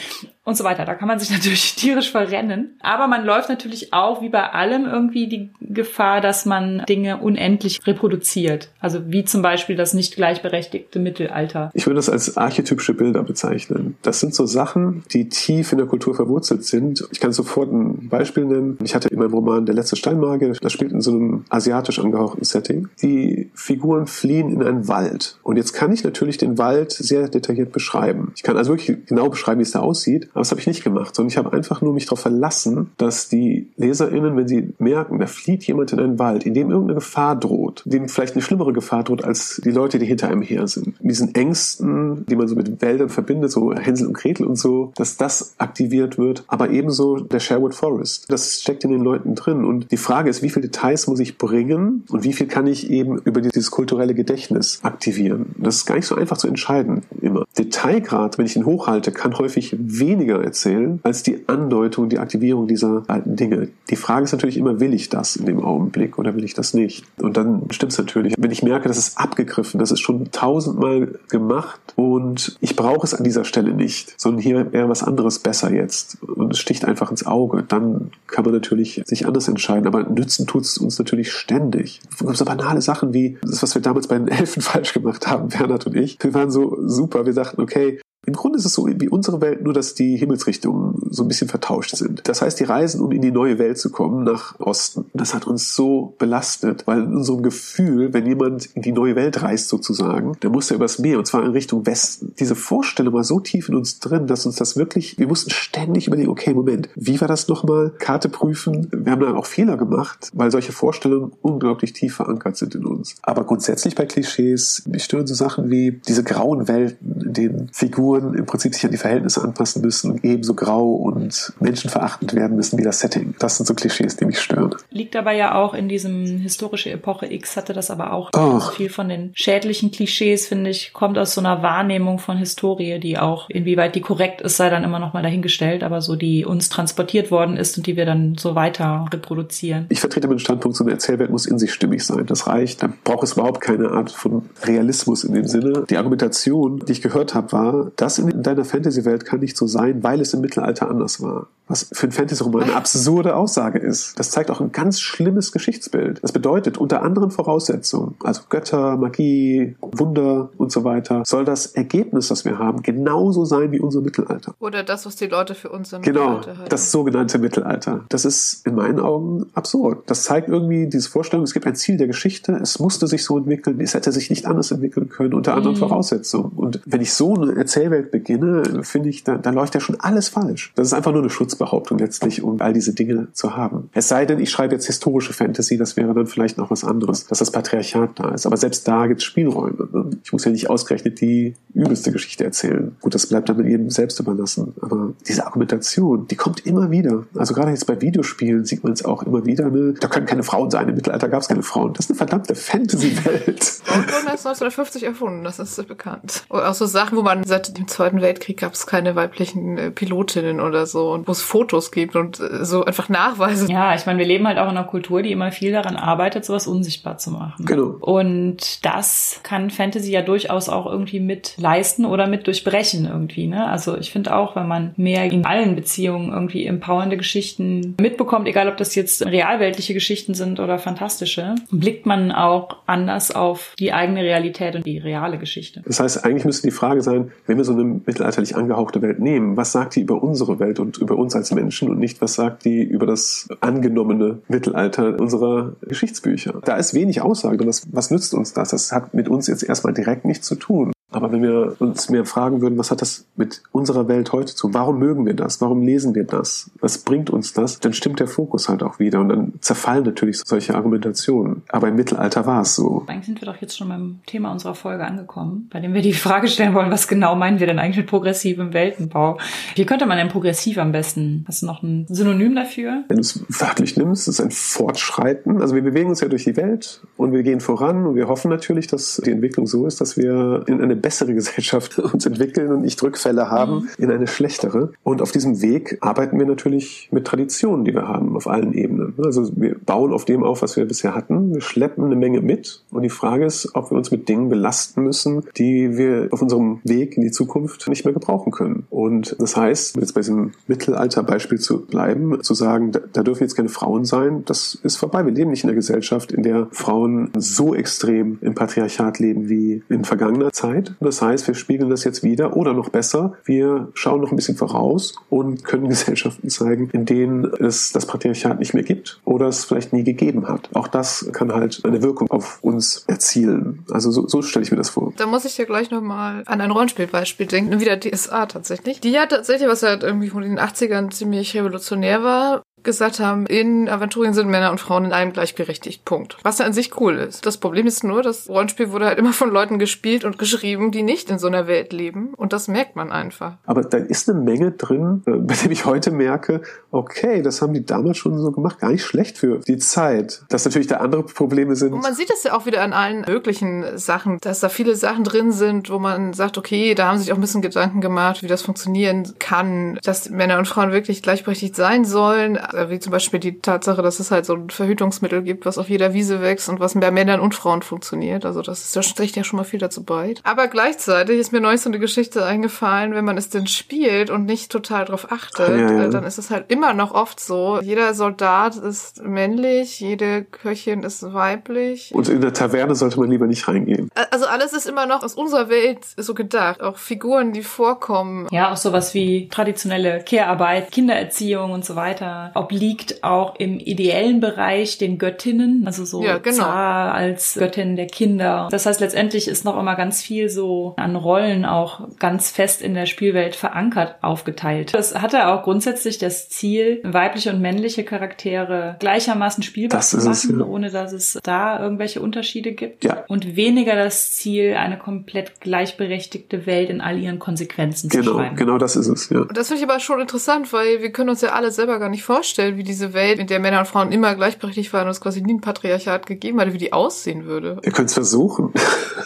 [0.46, 0.84] und so weiter.
[0.84, 2.76] Da kann man sich natürlich tierisch verrennen.
[2.80, 7.80] Aber man läuft natürlich auch, wie bei allem, irgendwie die Gefahr, dass man Dinge unendlich
[7.86, 8.70] reproduziert.
[8.80, 11.70] Also wie zum Beispiel das nicht gleichberechtigte Mittelalter.
[11.74, 13.96] Ich würde das als archetypische Bilder bezeichnen.
[14.02, 17.06] Das sind so Sachen, die tief in der Kultur verwurzelt sind.
[17.10, 18.78] Ich kann sofort ein Beispiel nennen.
[18.84, 22.44] Ich hatte in meinem Roman Der letzte Steinmagier, das spielt in so einem asiatisch angehauchten
[22.44, 22.88] Setting.
[23.02, 25.38] Die Figuren fliehen in einen Wald.
[25.42, 28.32] Und jetzt kann ich natürlich den Wald sehr detailliert beschreiben.
[28.36, 30.28] Ich kann also wirklich genau beschreiben, wie es da aussieht.
[30.36, 33.30] Aber das habe ich nicht gemacht, sondern ich habe einfach nur mich darauf verlassen, dass
[33.30, 37.36] die LeserInnen, wenn sie merken, da flieht jemand in einen Wald, in dem irgendeine Gefahr
[37.36, 40.94] droht, dem vielleicht eine schlimmere Gefahr droht als die Leute, die hinter einem her sind.
[41.00, 45.16] Diesen Ängsten, die man so mit Wäldern verbindet, so Hänsel und Gretel und so, dass
[45.16, 48.30] das aktiviert wird, aber ebenso der Sherwood Forest.
[48.30, 49.64] Das steckt in den Leuten drin.
[49.64, 52.90] Und die Frage ist, wie viele Details muss ich bringen und wie viel kann ich
[52.90, 55.54] eben über dieses kulturelle Gedächtnis aktivieren?
[55.56, 57.44] Das ist gar nicht so einfach zu entscheiden immer.
[57.56, 63.04] Detailgrad, wenn ich ihn hochhalte, kann häufig weniger erzählen als die Andeutung, die Aktivierung dieser
[63.08, 63.68] alten Dinge.
[63.90, 66.74] Die Frage ist natürlich immer, will ich das in dem Augenblick oder will ich das
[66.74, 67.04] nicht?
[67.18, 68.34] Und dann stimmt es natürlich.
[68.38, 73.14] Wenn ich merke, das ist abgegriffen, das ist schon tausendmal gemacht und ich brauche es
[73.14, 77.10] an dieser Stelle nicht, sondern hier wäre was anderes besser jetzt und es sticht einfach
[77.10, 79.86] ins Auge, dann kann man natürlich sich anders entscheiden.
[79.86, 82.00] Aber nützen tut es uns natürlich ständig.
[82.18, 85.86] So banale Sachen wie das, was wir damals bei den Elfen falsch gemacht haben, Bernhard
[85.86, 86.18] und ich.
[86.20, 89.62] Wir waren so super, wir dachten, okay, Im Grunde ist es so wie unsere Welt,
[89.62, 92.28] nur dass die Himmelsrichtungen so ein bisschen vertauscht sind.
[92.28, 95.46] Das heißt, die Reisen, um in die neue Welt zu kommen, nach Osten, das hat
[95.46, 100.32] uns so belastet, weil in unserem Gefühl, wenn jemand in die neue Welt reist sozusagen,
[100.42, 102.34] der muss ja übers Meer und zwar in Richtung Westen.
[102.40, 106.08] Diese Vorstellung war so tief in uns drin, dass uns das wirklich, wir mussten ständig
[106.08, 107.92] überlegen, okay, Moment, wie war das nochmal?
[107.98, 108.88] Karte prüfen.
[108.92, 113.14] Wir haben dann auch Fehler gemacht, weil solche Vorstellungen unglaublich tief verankert sind in uns.
[113.22, 118.15] Aber grundsätzlich bei Klischees, mich stören so Sachen wie diese grauen Welten, in denen Figuren
[118.18, 122.78] im Prinzip sich an die Verhältnisse anpassen müssen und ebenso grau und menschenverachtend werden müssen
[122.78, 123.34] wie das Setting.
[123.38, 124.74] Das sind so Klischees, die mich stören.
[124.90, 128.72] Liegt dabei ja auch in diesem historische Epoche X hatte das aber auch Och.
[128.72, 133.18] viel von den schädlichen Klischees, finde ich, kommt aus so einer Wahrnehmung von Historie, die
[133.18, 136.68] auch, inwieweit die korrekt ist, sei dann immer noch mal dahingestellt, aber so die uns
[136.68, 139.86] transportiert worden ist und die wir dann so weiter reproduzieren.
[139.88, 142.26] Ich vertrete den Standpunkt, so eine Erzählwelt muss in sich stimmig sein.
[142.26, 142.82] Das reicht.
[142.82, 145.84] Da braucht es überhaupt keine Art von Realismus in dem Sinne.
[145.88, 150.04] Die Argumentation, die ich gehört habe, war, das in deiner Fantasy-Welt kann nicht so sein,
[150.04, 151.48] weil es im Mittelalter anders war.
[151.68, 154.18] Was für ein Fantasy-Roman eine absurde Aussage ist.
[154.18, 156.22] Das zeigt auch ein ganz schlimmes Geschichtsbild.
[156.22, 162.28] Das bedeutet, unter anderen Voraussetzungen, also Götter, Magie, Wunder und so weiter, soll das Ergebnis,
[162.28, 164.54] das wir haben, genauso sein wie unser Mittelalter.
[164.60, 166.70] Oder das, was die Leute für uns im Genau, Mittelalter halten.
[166.70, 168.04] das sogenannte Mittelalter.
[168.10, 170.04] Das ist in meinen Augen absurd.
[170.06, 173.38] Das zeigt irgendwie diese Vorstellung, es gibt ein Ziel der Geschichte, es musste sich so
[173.38, 175.80] entwickeln, es hätte sich nicht anders entwickeln können unter anderen Mhm.
[175.80, 176.52] Voraussetzungen.
[176.56, 180.28] Und wenn ich so eine Erzählwelt beginne, finde ich, da, da läuft ja schon alles
[180.28, 180.72] falsch.
[180.76, 183.90] Das ist einfach nur eine Schutzbehauptung letztlich, um all diese Dinge zu haben.
[183.92, 187.26] Es sei denn, ich schreibe jetzt historische Fantasy, das wäre dann vielleicht noch was anderes,
[187.26, 188.46] dass das Patriarchat da ist.
[188.46, 189.88] Aber selbst da gibt es Spielräume.
[189.92, 190.10] Ne?
[190.22, 192.96] Ich muss ja nicht ausgerechnet die übelste Geschichte erzählen.
[193.00, 194.74] Gut, das bleibt dann jedem selbst überlassen.
[194.80, 197.24] Aber diese Argumentation, die kommt immer wieder.
[197.34, 199.70] Also gerade jetzt bei Videospielen sieht man es auch immer wieder.
[199.70, 199.94] Ne?
[199.98, 200.88] Da können keine Frauen sein.
[200.88, 201.92] Im Mittelalter gab es keine Frauen.
[201.94, 203.64] Das ist eine verdammte Fantasy-Welt.
[203.84, 206.44] Frauenturnen ist 1950 erfunden, das ist bekannt.
[206.50, 209.90] Oder auch so Sachen, wo man seit dem Zweiten Weltkrieg gab es keine weiblichen äh,
[209.90, 213.70] Pilotinnen oder so und wo es Fotos gibt und äh, so einfach Nachweise.
[213.70, 216.44] Ja, ich meine, wir leben halt auch in einer Kultur, die immer viel daran arbeitet,
[216.44, 217.64] sowas unsichtbar zu machen.
[217.64, 217.96] Genau.
[218.00, 223.46] Und das kann Fantasy ja durchaus auch irgendwie mit leisten oder mit durchbrechen irgendwie.
[223.46, 223.66] Ne?
[223.66, 228.68] Also ich finde auch, wenn man mehr in allen Beziehungen irgendwie empowernde Geschichten mitbekommt, egal
[228.68, 234.22] ob das jetzt realweltliche Geschichten sind oder fantastische, blickt man auch anders auf die eigene
[234.22, 235.82] Realität und die reale Geschichte.
[235.84, 239.56] Das heißt, eigentlich müsste die Frage sein, wenn wir so eine mittelalterlich angehauchte Welt nehmen,
[239.56, 242.64] was sagt die über unsere Welt und über uns als Menschen und nicht, was sagt
[242.64, 246.60] die über das angenommene Mittelalter unserer Geschichtsbücher?
[246.64, 247.66] Da ist wenig Aussage.
[247.66, 248.70] Was, was nützt uns das?
[248.70, 250.92] Das hat mit uns jetzt erstmal direkt nichts zu tun.
[251.16, 254.74] Aber wenn wir uns mehr fragen würden, was hat das mit unserer Welt heute zu?
[254.74, 255.62] Warum mögen wir das?
[255.62, 256.70] Warum lesen wir das?
[256.80, 257.80] Was bringt uns das?
[257.80, 261.62] Dann stimmt der Fokus halt auch wieder und dann zerfallen natürlich solche Argumentationen.
[261.70, 263.04] Aber im Mittelalter war es so.
[263.06, 266.12] Eigentlich sind wir doch jetzt schon beim Thema unserer Folge angekommen, bei dem wir die
[266.12, 269.38] Frage stellen wollen, was genau meinen wir denn eigentlich mit progressivem Weltenbau?
[269.74, 271.46] Wie könnte man denn progressiv am besten?
[271.48, 273.04] Hast du noch ein Synonym dafür?
[273.08, 275.62] Wenn du es wörtlich nimmst, ist es ein Fortschreiten.
[275.62, 278.50] Also wir bewegen uns ja durch die Welt und wir gehen voran und wir hoffen
[278.50, 282.82] natürlich, dass die Entwicklung so ist, dass wir in eine bessere Gesellschaft uns entwickeln und
[282.82, 284.90] nicht Rückfälle haben in eine schlechtere.
[285.04, 289.14] Und auf diesem Weg arbeiten wir natürlich mit Traditionen, die wir haben, auf allen Ebenen.
[289.24, 291.54] Also wir bauen auf dem auf, was wir bisher hatten.
[291.54, 292.82] Wir schleppen eine Menge mit.
[292.90, 296.80] Und die Frage ist, ob wir uns mit Dingen belasten müssen, die wir auf unserem
[296.82, 298.86] Weg in die Zukunft nicht mehr gebrauchen können.
[298.90, 303.54] Und das heißt, jetzt bei diesem Mittelalterbeispiel zu bleiben, zu sagen, da, da dürfen jetzt
[303.54, 305.24] keine Frauen sein, das ist vorbei.
[305.24, 309.84] Wir leben nicht in einer Gesellschaft, in der Frauen so extrem im Patriarchat leben wie
[309.88, 310.85] in vergangener Zeit.
[311.00, 314.56] Das heißt, wir spiegeln das jetzt wieder oder noch besser, wir schauen noch ein bisschen
[314.56, 319.64] voraus und können Gesellschaften zeigen, in denen es das Patriarchat nicht mehr gibt oder es
[319.64, 320.68] vielleicht nie gegeben hat.
[320.74, 323.84] Auch das kann halt eine Wirkung auf uns erzielen.
[323.90, 325.12] Also so, so stelle ich mir das vor.
[325.16, 327.80] Da muss ich ja gleich nochmal an ein Rollenspielbeispiel denken.
[327.80, 329.00] Wieder DSA tatsächlich.
[329.00, 333.88] Die hat tatsächlich, was halt irgendwie von den 80ern ziemlich revolutionär war, gesagt haben, in
[333.88, 336.04] Aventurien sind Männer und Frauen in einem gleichberechtigt.
[336.04, 336.36] Punkt.
[336.42, 337.44] Was ja an sich cool ist.
[337.44, 341.02] Das Problem ist nur, das Rollenspiel wurde halt immer von Leuten gespielt und geschrieben, die
[341.02, 342.32] nicht in so einer Welt leben.
[342.34, 343.54] Und das merkt man einfach.
[343.66, 347.74] Aber da ist eine Menge drin, äh, bei dem ich heute merke, okay, das haben
[347.74, 350.44] die damals schon so gemacht, gar nicht schlecht für die Zeit.
[350.48, 351.92] Dass natürlich da andere Probleme sind.
[351.92, 355.24] Und man sieht das ja auch wieder an allen möglichen Sachen, dass da viele Sachen
[355.24, 358.46] drin sind, wo man sagt, okay, da haben sich auch ein bisschen Gedanken gemacht, wie
[358.46, 362.58] das funktionieren kann, dass Männer und Frauen wirklich gleichberechtigt sein sollen.
[362.76, 365.88] Äh, wie zum Beispiel die Tatsache, dass es halt so ein Verhütungsmittel gibt, was auf
[365.88, 368.44] jeder Wiese wächst und was bei Männern und Frauen funktioniert.
[368.44, 370.34] Also das ist ja, trägt ja schon mal viel dazu bei.
[370.42, 374.44] Aber gleichzeitig ist mir neulich so eine Geschichte eingefallen, wenn man es denn spielt und
[374.44, 376.04] nicht total drauf achtet, ja, ja.
[376.04, 381.02] Äh, dann ist es halt immer noch oft so, jeder Soldat ist männlich, jede Köchin
[381.02, 382.10] ist weiblich.
[382.14, 384.10] Und in der Taverne sollte man lieber nicht reingehen.
[384.30, 386.82] Also alles ist immer noch aus unserer Welt so gedacht.
[386.82, 388.48] Auch Figuren, die vorkommen.
[388.50, 394.98] Ja, auch sowas wie traditionelle Care-Arbeit, Kindererziehung und so weiter obliegt auch im ideellen Bereich
[394.98, 396.64] den Göttinnen, also so ja, genau.
[396.64, 398.68] Zar als Göttin der Kinder.
[398.70, 402.94] Das heißt, letztendlich ist noch immer ganz viel so an Rollen auch ganz fest in
[402.94, 404.94] der Spielwelt verankert aufgeteilt.
[404.94, 410.30] Das hatte auch grundsätzlich das Ziel, weibliche und männliche Charaktere gleichermaßen spielbar das zu machen,
[410.30, 410.64] es, ja.
[410.64, 413.04] ohne dass es da irgendwelche Unterschiede gibt.
[413.04, 413.24] Ja.
[413.28, 418.56] Und weniger das Ziel, eine komplett gleichberechtigte Welt in all ihren Konsequenzen genau, zu schreiben.
[418.56, 419.44] Genau, das ist es, ja.
[419.52, 422.22] Das finde ich aber schon interessant, weil wir können uns ja alle selber gar nicht
[422.22, 422.45] vorstellen,
[422.76, 425.54] wie diese Welt, in der Männer und Frauen immer gleichberechtigt waren und es quasi nie
[425.54, 427.80] ein Patriarchat gegeben hatte, wie die aussehen würde.
[427.84, 428.72] Ihr könnt es versuchen.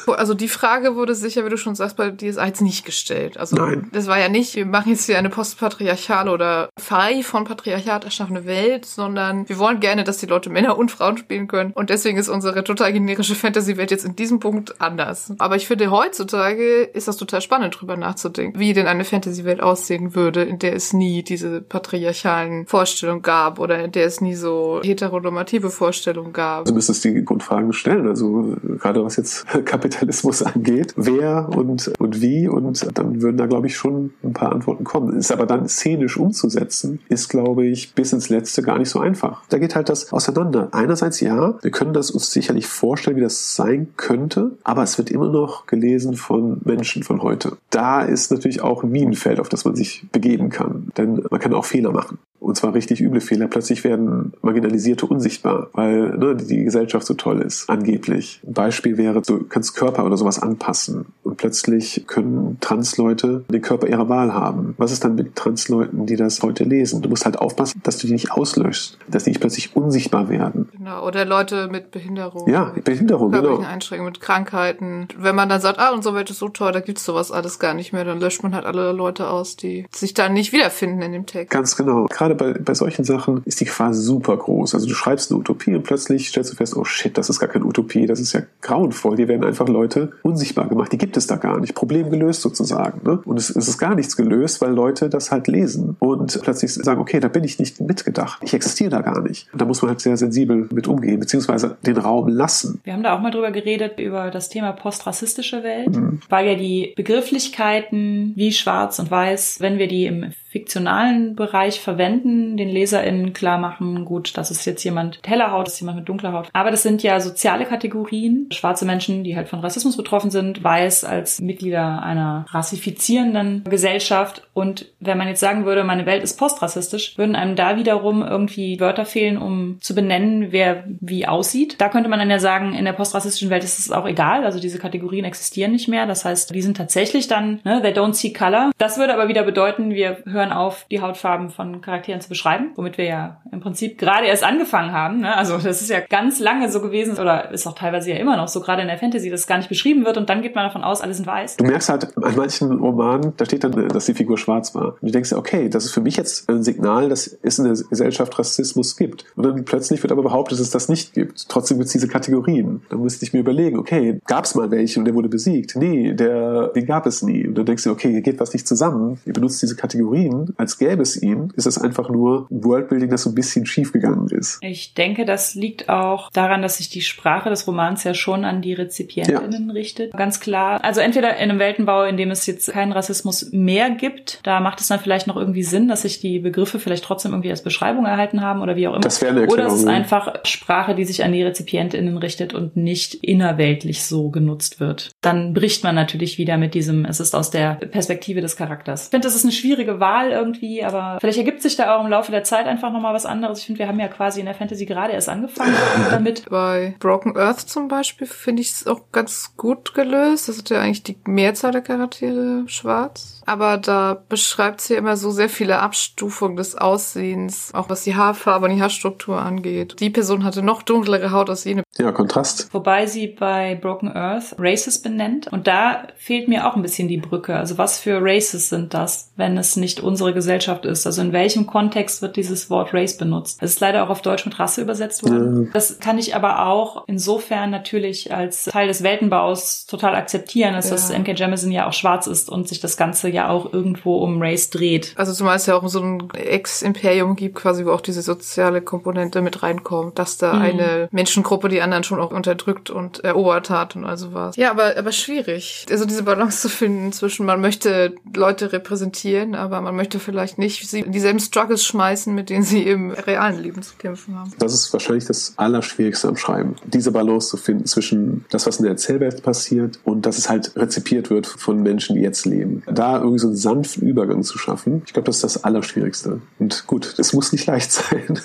[0.06, 3.38] Also die Frage wurde sicher, wie du schon sagst, bei DSA jetzt nicht gestellt.
[3.38, 3.88] Also Nein.
[3.92, 8.44] das war ja nicht, wir machen jetzt hier eine postpatriarchale oder frei von Patriarchat erschaffene
[8.44, 11.72] Welt, sondern wir wollen gerne, dass die Leute Männer und Frauen spielen können.
[11.72, 15.33] Und deswegen ist unsere total generische Fantasy-Welt jetzt in diesem Punkt anders.
[15.38, 20.14] Aber ich finde, heutzutage ist das total spannend, drüber nachzudenken, wie denn eine Fantasy-Welt aussehen
[20.14, 24.80] würde, in der es nie diese patriarchalen Vorstellungen gab oder in der es nie so
[24.82, 26.64] heteronormative Vorstellungen gab.
[26.64, 28.06] Du müsstest die Grundfragen stellen.
[28.08, 33.66] Also gerade was jetzt Kapitalismus angeht, wer und, und wie und dann würden da, glaube
[33.66, 35.16] ich, schon ein paar Antworten kommen.
[35.16, 39.42] Ist aber dann szenisch umzusetzen, ist, glaube ich, bis ins Letzte gar nicht so einfach.
[39.48, 40.68] Da geht halt das auseinander.
[40.72, 45.10] Einerseits ja, wir können das uns sicherlich vorstellen, wie das sein könnte, aber es wird
[45.10, 47.56] immer noch gelesen von Menschen von heute.
[47.70, 50.90] Da ist natürlich auch ein Minenfeld, auf das man sich begeben kann.
[50.96, 52.18] Denn man kann auch Fehler machen.
[52.40, 53.46] Und zwar richtig üble Fehler.
[53.46, 58.40] Plötzlich werden Marginalisierte unsichtbar, weil ne, die Gesellschaft so toll ist, angeblich.
[58.46, 61.07] Ein Beispiel wäre, du kannst Körper oder sowas anpassen.
[61.22, 64.74] Und plötzlich können Transleute den Körper ihrer Wahl haben.
[64.79, 67.03] Was ist dann mit Transleuten, die das heute lesen?
[67.03, 70.68] Du musst halt aufpassen, dass du die nicht auslöschst, dass die nicht plötzlich unsichtbar werden.
[70.76, 72.48] Genau, oder Leute mit Behinderung.
[72.48, 73.59] Ja, Behinderung, genau.
[73.59, 75.09] Einschränkungen, mit Krankheiten.
[75.16, 77.74] Wenn man dann sagt, ah, unsere Welt ist so toll, da gibt's sowas alles gar
[77.74, 81.12] nicht mehr, dann löscht man halt alle Leute aus, die sich da nicht wiederfinden in
[81.12, 81.50] dem Text.
[81.50, 82.07] Ganz genau.
[82.07, 84.74] Gerade bei, bei solchen Sachen ist die Gefahr super groß.
[84.74, 87.48] Also du schreibst eine Utopie und plötzlich stellst du fest, oh shit, das ist gar
[87.48, 89.16] keine Utopie, das ist ja grauenvoll.
[89.16, 90.92] Hier werden einfach Leute unsichtbar gemacht.
[90.92, 91.74] Die gibt es da gar nicht.
[91.74, 93.00] Problem gelöst sozusagen.
[93.04, 93.20] Ne?
[93.24, 97.00] Und es, es ist gar nichts gelöst, weil Leute das halt lesen und plötzlich sagen,
[97.00, 98.40] okay, da bin ich nicht mitgedacht.
[98.42, 99.48] Ich existiere da gar nicht.
[99.52, 102.80] Und da muss man halt sehr sensibel mit umgehen, beziehungsweise den Raum lassen.
[102.84, 106.20] Wir haben da auch mal drüber geredet, über das Thema postrassistische Welt, mhm.
[106.28, 112.56] weil ja die Begrifflichkeiten wie schwarz und weiß, wenn wir die im fiktionalen Bereich verwenden,
[112.56, 116.08] den LeserInnen klar machen, gut, das ist jetzt jemand heller Haut, das ist jemand mit
[116.08, 116.48] dunkler Haut.
[116.52, 118.48] Aber das sind ja soziale Kategorien.
[118.50, 124.42] Schwarze Menschen, die halt von Rassismus betroffen sind, weiß als Mitglieder einer rassifizierenden Gesellschaft.
[124.52, 128.80] Und wenn man jetzt sagen würde, meine Welt ist postrassistisch, würden einem da wiederum irgendwie
[128.80, 131.80] Wörter fehlen, um zu benennen, wer wie aussieht.
[131.80, 134.44] Da könnte man dann ja sagen, in der postrassistischen Welt ist es auch egal.
[134.44, 136.06] Also diese Kategorien existieren nicht mehr.
[136.06, 138.72] Das heißt, die sind tatsächlich dann, ne, they don't see color.
[138.78, 142.72] Das würde aber wieder bedeuten, wir hören hören auf, die Hautfarben von Charakteren zu beschreiben,
[142.76, 145.20] womit wir ja im Prinzip gerade erst angefangen haben.
[145.20, 145.37] Ne?
[145.37, 148.48] Also das ist ja ganz lange so gewesen oder ist auch teilweise ja immer noch
[148.48, 150.64] so, gerade in der Fantasy, dass es gar nicht beschrieben wird und dann geht man
[150.64, 151.57] davon aus, alles in weiß.
[151.57, 154.94] Du merkst halt an manchen Romanen, da steht dann, dass die Figur schwarz war.
[154.94, 157.74] Und du denkst okay, das ist für mich jetzt ein Signal, dass es in der
[157.74, 159.24] Gesellschaft Rassismus gibt.
[159.37, 161.48] Und dann plötzlich wird aber behauptet, dass es das nicht gibt.
[161.48, 162.83] Trotzdem gibt es diese Kategorien.
[162.88, 165.76] Dann müsste ich mir überlegen, okay, gab es mal welche und der wurde besiegt?
[165.76, 167.46] Nee, der, den gab es nie.
[167.46, 169.20] Und dann denkst du, okay, hier geht was nicht zusammen.
[169.24, 173.22] Ihr benutzt diese Kategorien ihn, als gäbe es ihn, ist es einfach nur Worldbuilding, das
[173.22, 174.58] so ein bisschen schief gegangen ist.
[174.62, 178.62] Ich denke, das liegt auch daran, dass sich die Sprache des Romans ja schon an
[178.62, 179.72] die Rezipientinnen ja.
[179.72, 180.12] richtet.
[180.12, 180.82] Ganz klar.
[180.82, 184.80] Also entweder in einem Weltenbau, in dem es jetzt keinen Rassismus mehr gibt, da macht
[184.80, 188.06] es dann vielleicht noch irgendwie Sinn, dass sich die Begriffe vielleicht trotzdem irgendwie als Beschreibung
[188.06, 189.00] erhalten haben oder wie auch immer.
[189.00, 189.66] Das wäre eine Erklärung.
[189.66, 194.30] Oder es ist einfach Sprache, die sich an die Rezipientinnen richtet und nicht innerweltlich so
[194.30, 195.10] genutzt wird.
[195.20, 199.04] Dann bricht man natürlich wieder mit diesem, es ist aus der Perspektive des Charakters.
[199.04, 202.04] Ich finde, das ist eine schwierige Wahl Wahl irgendwie, aber vielleicht ergibt sich da auch
[202.04, 203.61] im Laufe der Zeit einfach nochmal was anderes.
[203.61, 205.74] Ich finde, wir haben ja quasi in der Fantasy gerade erst angefangen
[206.11, 206.44] damit.
[206.48, 210.48] Bei Broken Earth zum Beispiel finde ich es auch ganz gut gelöst.
[210.48, 215.32] Das ist ja eigentlich die Mehrzahl der Charaktere schwarz aber da beschreibt sie immer so
[215.32, 219.96] sehr viele Abstufungen des Aussehens, auch was die Haarfarbe und die Haarstruktur angeht.
[219.98, 221.82] Die Person hatte noch dunklere Haut als jene.
[221.98, 222.72] Ja, Kontrast.
[222.72, 227.16] Wobei sie bei Broken Earth Races benennt und da fehlt mir auch ein bisschen die
[227.16, 227.56] Brücke.
[227.56, 231.04] Also was für Races sind das, wenn es nicht unsere Gesellschaft ist.
[231.04, 233.58] Also in welchem Kontext wird dieses Wort Race benutzt?
[233.60, 235.64] Es ist leider auch auf Deutsch mit Rasse übersetzt worden.
[235.64, 235.70] Ja.
[235.72, 240.92] Das kann ich aber auch insofern natürlich als Teil des Weltenbaus total akzeptieren, dass ja.
[240.92, 241.32] das N.K.
[241.32, 245.12] Jemisin ja auch schwarz ist und sich das Ganze ja auch irgendwo um Race dreht.
[245.16, 249.43] Also zumal es ja auch so ein Ex-Imperium gibt, quasi, wo auch diese soziale Komponente
[249.43, 250.62] mit reinkommt, dass da mhm.
[250.62, 254.57] eine Menschengruppe die anderen schon auch unterdrückt und erobert hat und also was.
[254.57, 255.86] Ja, aber, aber schwierig.
[255.91, 260.88] Also diese Balance zu finden zwischen, man möchte Leute repräsentieren, aber man möchte vielleicht nicht
[260.88, 264.53] sie in dieselben Struggles schmeißen, mit denen sie im realen Leben zu kämpfen haben.
[264.59, 266.76] Das ist wahrscheinlich das Allerschwierigste am Schreiben.
[266.84, 270.72] Diese Balance zu finden zwischen das, was in der Erzählwelt passiert und dass es halt
[270.76, 272.82] rezipiert wird von Menschen, die jetzt leben.
[272.86, 276.41] Da irgendwie so einen sanften Übergang zu schaffen, ich glaube, das ist das Allerschwierigste.
[276.59, 278.39] Und gut, es muss nicht leicht sein.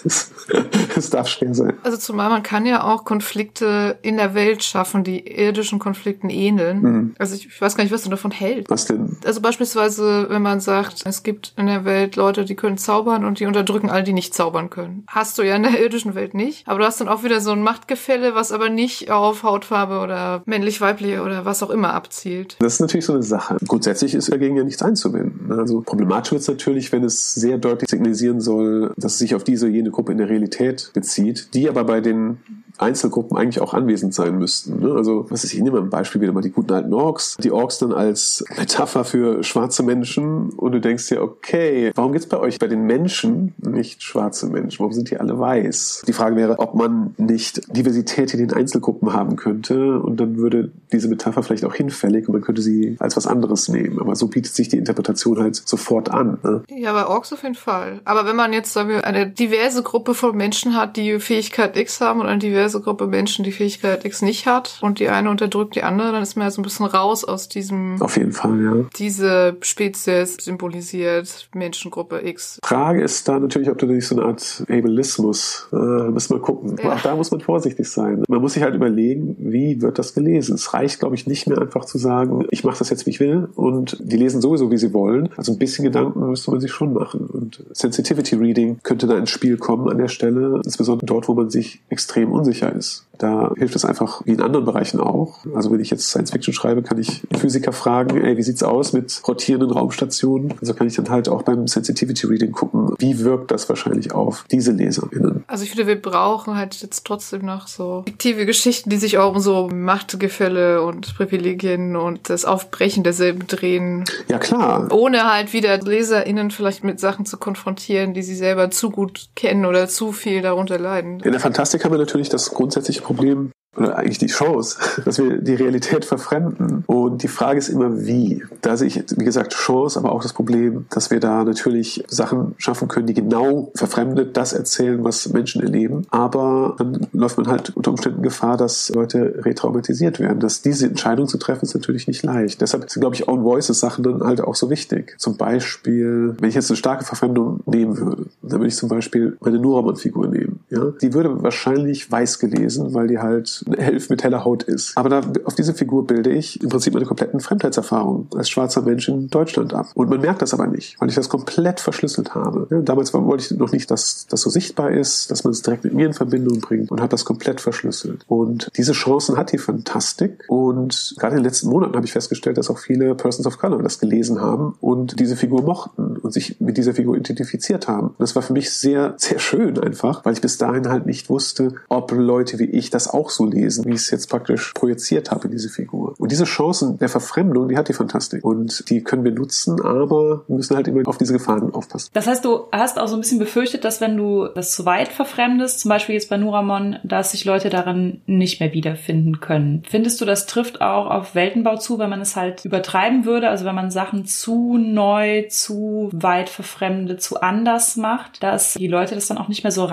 [0.96, 1.74] Es darf schwer sein.
[1.84, 6.82] Also zumal man kann ja auch Konflikte in der Welt schaffen, die irdischen Konflikten ähneln.
[6.82, 7.16] Mhm.
[7.18, 8.70] Also ich weiß gar nicht, was du davon hältst.
[8.70, 9.18] Was denn?
[9.26, 13.40] Also beispielsweise, wenn man sagt, es gibt in der Welt Leute, die können zaubern und
[13.40, 15.04] die unterdrücken alle, die nicht zaubern können.
[15.08, 16.68] Hast du ja in der irdischen Welt nicht.
[16.68, 20.44] Aber du hast dann auch wieder so ein Machtgefälle, was aber nicht auf Hautfarbe oder
[20.46, 22.58] männlich-weiblich oder was auch immer abzielt.
[22.60, 23.58] Das ist natürlich so eine Sache.
[23.68, 25.51] Grundsätzlich ist dagegen ja nichts einzuwenden.
[25.51, 29.43] Also problematisch wird es natürlich, wenn es sehr deutlich signalisieren soll, dass es sich auf
[29.43, 32.38] diese jene Gruppe in der Realität bezieht, die aber bei den
[32.78, 34.80] Einzelgruppen eigentlich auch anwesend sein müssten.
[34.80, 34.93] Ne?
[34.93, 37.38] Also, was ist, ich nehme mal ein Beispiel wieder mal die guten alten Orks.
[37.41, 42.28] Die Orks dann als Metapher für schwarze Menschen und du denkst dir, okay, warum gibt's
[42.28, 44.80] bei euch bei den Menschen nicht schwarze Menschen?
[44.80, 46.03] Warum sind die alle weiß?
[46.07, 50.71] Die Frage wäre, ob man nicht Diversität in den Einzelgruppen haben könnte und dann würde
[50.91, 53.99] diese Metapher vielleicht auch hinfällig und man könnte sie als was anderes nehmen.
[53.99, 56.38] Aber so bietet sich die Interpretation halt sofort an.
[56.43, 56.63] Ne?
[56.69, 58.01] Ja, bei Orks auf jeden Fall.
[58.05, 62.01] Aber wenn man jetzt, sagen wir, eine diverse Gruppe von Menschen hat, die Fähigkeit X
[62.01, 65.30] haben und eine diverse diverse Gruppe Menschen die Fähigkeit X nicht hat und die eine
[65.30, 68.01] unterdrückt die andere, dann ist man ja so ein bisschen raus aus diesem.
[68.01, 68.74] Auf jeden Fall, ja.
[68.97, 72.59] Diese Spezies symbolisiert Menschengruppe X.
[72.63, 76.78] Frage ist da natürlich, ob du nicht so eine Art Ableismus, äh, müssen wir gucken.
[76.82, 76.93] Ja.
[76.93, 78.24] Auch da muss man vorsichtig sein.
[78.28, 80.55] Man muss sich halt überlegen, wie wird das gelesen.
[80.55, 83.20] Es reicht, glaube ich, nicht mehr einfach zu sagen, ich mache das jetzt, wie ich
[83.20, 85.30] will und die lesen sowieso, wie sie wollen.
[85.38, 87.28] Also ein bisschen Gedanken müsste man sich schon machen.
[87.28, 91.49] Und Sensitivity Reading könnte da ins Spiel kommen an der Stelle, insbesondere dort, wo man
[91.49, 93.05] sich extrem unsicher unsicher ist.
[93.18, 95.39] Da hilft es einfach, wie in anderen Bereichen auch.
[95.53, 98.93] Also wenn ich jetzt Science Fiction schreibe, kann ich Physiker fragen, ey, wie sieht's aus
[98.93, 100.53] mit rotierenden Raumstationen?
[100.59, 104.45] Also kann ich dann halt auch beim Sensitivity Reading gucken, wie wirkt das wahrscheinlich auf
[104.51, 105.43] diese LeserInnen.
[105.47, 109.34] Also ich finde, wir brauchen halt jetzt trotzdem noch so fiktive Geschichten, die sich auch
[109.34, 114.05] um so Machtgefälle und Privilegien und das Aufbrechen derselben drehen.
[114.28, 114.88] Ja, klar.
[114.91, 119.66] Ohne halt wieder LeserInnen vielleicht mit Sachen zu konfrontieren, die sie selber zu gut kennen
[119.66, 121.20] oder zu viel darunter leiden.
[121.22, 125.38] In der Fantastik haben wir natürlich das grundsätzliche Problem, oder eigentlich die Chance, dass wir
[125.38, 126.84] die Realität verfremden.
[126.88, 128.43] Und die Frage ist immer, wie.
[128.62, 132.56] Da sehe ich, wie gesagt, Chance, aber auch das Problem, dass wir da natürlich Sachen
[132.58, 136.06] schaffen können, die genau verfremdet das erzählen, was Menschen erleben.
[136.10, 140.39] Aber dann läuft man halt unter Umständen Gefahr, dass Leute retraumatisiert werden.
[140.39, 142.62] Dass diese Entscheidung zu treffen, ist natürlich nicht leicht.
[142.62, 145.16] Deshalb sind, glaube ich, Own Voices Sachen dann halt auch so wichtig.
[145.18, 149.38] Zum Beispiel, wenn ich jetzt eine starke Verfremdung nehmen würde, dann würde ich zum Beispiel
[149.41, 150.62] meine Nuramon-Figur nehmen.
[150.76, 150.91] Ja?
[151.01, 154.97] Die würde wahrscheinlich weiß gelesen, weil die halt Elf mit heller Haut ist.
[154.97, 159.07] Aber da, auf diese Figur bilde ich im Prinzip meine kompletten Fremdheitserfahrungen als schwarzer Mensch
[159.07, 159.88] in Deutschland ab.
[159.93, 162.67] Und man merkt das aber nicht, weil ich das komplett verschlüsselt habe.
[162.69, 165.84] Ja, damals wollte ich noch nicht, dass das so sichtbar ist, dass man es direkt
[165.84, 168.26] mit mir in Verbindung bringt und habe das komplett verschlüsselt.
[168.28, 170.43] Und diese Chancen hat die Fantastik.
[170.47, 173.82] Und gerade in den letzten Monaten habe ich festgestellt, dass auch viele Persons of Color
[173.82, 178.07] das gelesen haben und diese Figur mochten und sich mit dieser Figur identifiziert haben.
[178.07, 181.30] Und das war für mich sehr, sehr schön einfach, weil ich bis dahin halt nicht
[181.30, 185.32] wusste, ob Leute wie ich das auch so lesen, wie ich es jetzt praktisch projiziert
[185.32, 186.13] habe in diese Figur.
[186.18, 188.43] Und diese Chancen der Verfremdung, die hat die Fantastik.
[188.43, 192.09] Und die können wir nutzen, aber wir müssen halt immer auf diese Gefahren aufpassen.
[192.13, 195.09] Das heißt, du hast auch so ein bisschen befürchtet, dass wenn du das zu weit
[195.09, 199.84] verfremdest, zum Beispiel jetzt bei Nuramon, dass sich Leute daran nicht mehr wiederfinden können.
[199.89, 203.49] Findest du, das trifft auch auf Weltenbau zu, wenn man es halt übertreiben würde?
[203.49, 209.16] Also wenn man Sachen zu neu, zu weit verfremdet, zu anders macht, dass die Leute
[209.16, 209.86] das dann auch nicht mehr so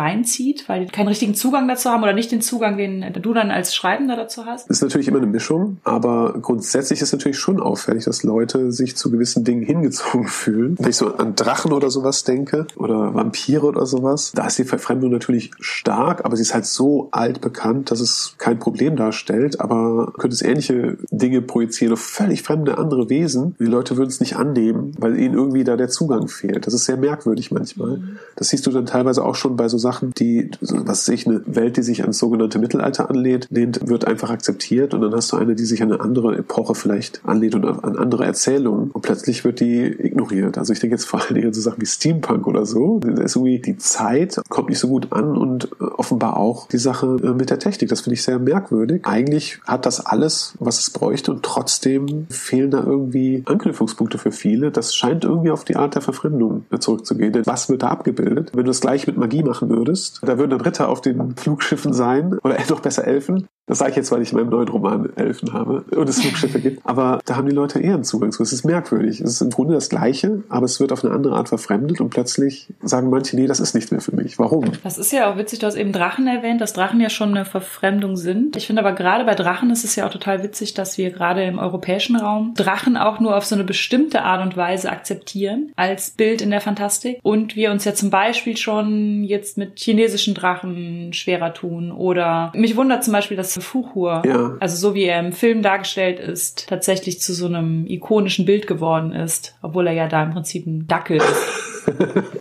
[0.53, 3.50] reinzieht, weil die keinen richtigen Zugang dazu haben oder nicht den Zugang, den du dann
[3.50, 4.68] als Schreibender dazu hast?
[4.70, 9.11] Ist natürlich immer eine Mischung, aber grundsätzlich ist natürlich schon auffällig, dass Leute sich zu
[9.11, 10.76] gewissen Dingen hingezogen fühlen.
[10.78, 14.64] Wenn ich so an Drachen oder sowas denke oder Vampire oder sowas, da ist die
[14.64, 19.61] Verfremdung natürlich stark, aber sie ist halt so alt bekannt, dass es kein Problem darstellt,
[19.61, 23.57] aber könnte es ähnliche Dinge projizieren auf völlig fremde andere Wesen.
[23.59, 26.66] Die Leute würden es nicht annehmen, weil ihnen irgendwie da der Zugang Zugang fehlt.
[26.66, 28.00] Das ist sehr merkwürdig manchmal.
[28.36, 31.76] Das siehst du dann teilweise auch schon bei so Sachen, die, was sich eine Welt,
[31.76, 35.55] die sich ans sogenannte Mittelalter anlehnt, lehnt, wird einfach akzeptiert und dann hast du eine,
[35.55, 39.61] die sich an eine andere Epoche vielleicht anlehnt und an andere Erzählungen und plötzlich wird
[39.61, 40.59] die ignoriert.
[40.59, 43.01] Also ich denke jetzt vor allen Dingen an so Sachen wie Steampunk oder so.
[43.01, 46.78] Da ist irgendwie die Zeit kommt nicht so gut an und äh, offenbar auch die
[46.78, 47.88] Sache äh, mit der Technik.
[47.88, 49.05] Das finde ich sehr merkwürdig.
[49.05, 54.70] Eigentlich hat das alles, was es bräuchte und trotzdem fehlen da irgendwie Anknüpfungspunkte für viele.
[54.70, 57.32] Das scheint irgendwie auf die Art der Verfremdung zurückzugehen.
[57.32, 58.51] Denn was wird da abgebildet?
[58.55, 62.38] Wenn du das gleich mit Magie machen würdest, da würden Ritter auf den Flugschiffen sein
[62.42, 63.48] oder noch besser Elfen.
[63.66, 66.60] Das sage ich jetzt, weil ich in meinem neuen Roman Elfen habe und es Flugschiffe
[66.60, 66.84] gibt.
[66.84, 68.42] Aber da haben die Leute eher einen Zugang zu.
[68.42, 69.20] Es ist merkwürdig.
[69.20, 72.10] Es ist im Grunde das Gleiche, aber es wird auf eine andere Art verfremdet und
[72.10, 74.38] plötzlich sagen manche, nee, das ist nicht mehr für mich.
[74.38, 74.64] Warum?
[74.82, 77.44] Das ist ja auch witzig, du hast eben Drachen erwähnt, dass Drachen ja schon eine
[77.44, 78.56] Verfremdung sind.
[78.56, 81.44] Ich finde aber gerade bei Drachen ist es ja auch total witzig, dass wir gerade
[81.44, 86.10] im europäischen Raum Drachen auch nur auf so eine bestimmte Art und Weise akzeptieren als
[86.10, 91.12] Bild in der Fantastik und wir uns ja zum Beispiel schon jetzt mit chinesischen Drachen
[91.12, 94.56] schwerer tun oder mich wundert zum Beispiel, dass Fuchur, Ja.
[94.60, 99.12] also so wie er im Film dargestellt ist, tatsächlich zu so einem ikonischen Bild geworden
[99.12, 101.86] ist, obwohl er ja da im Prinzip ein Dackel ist.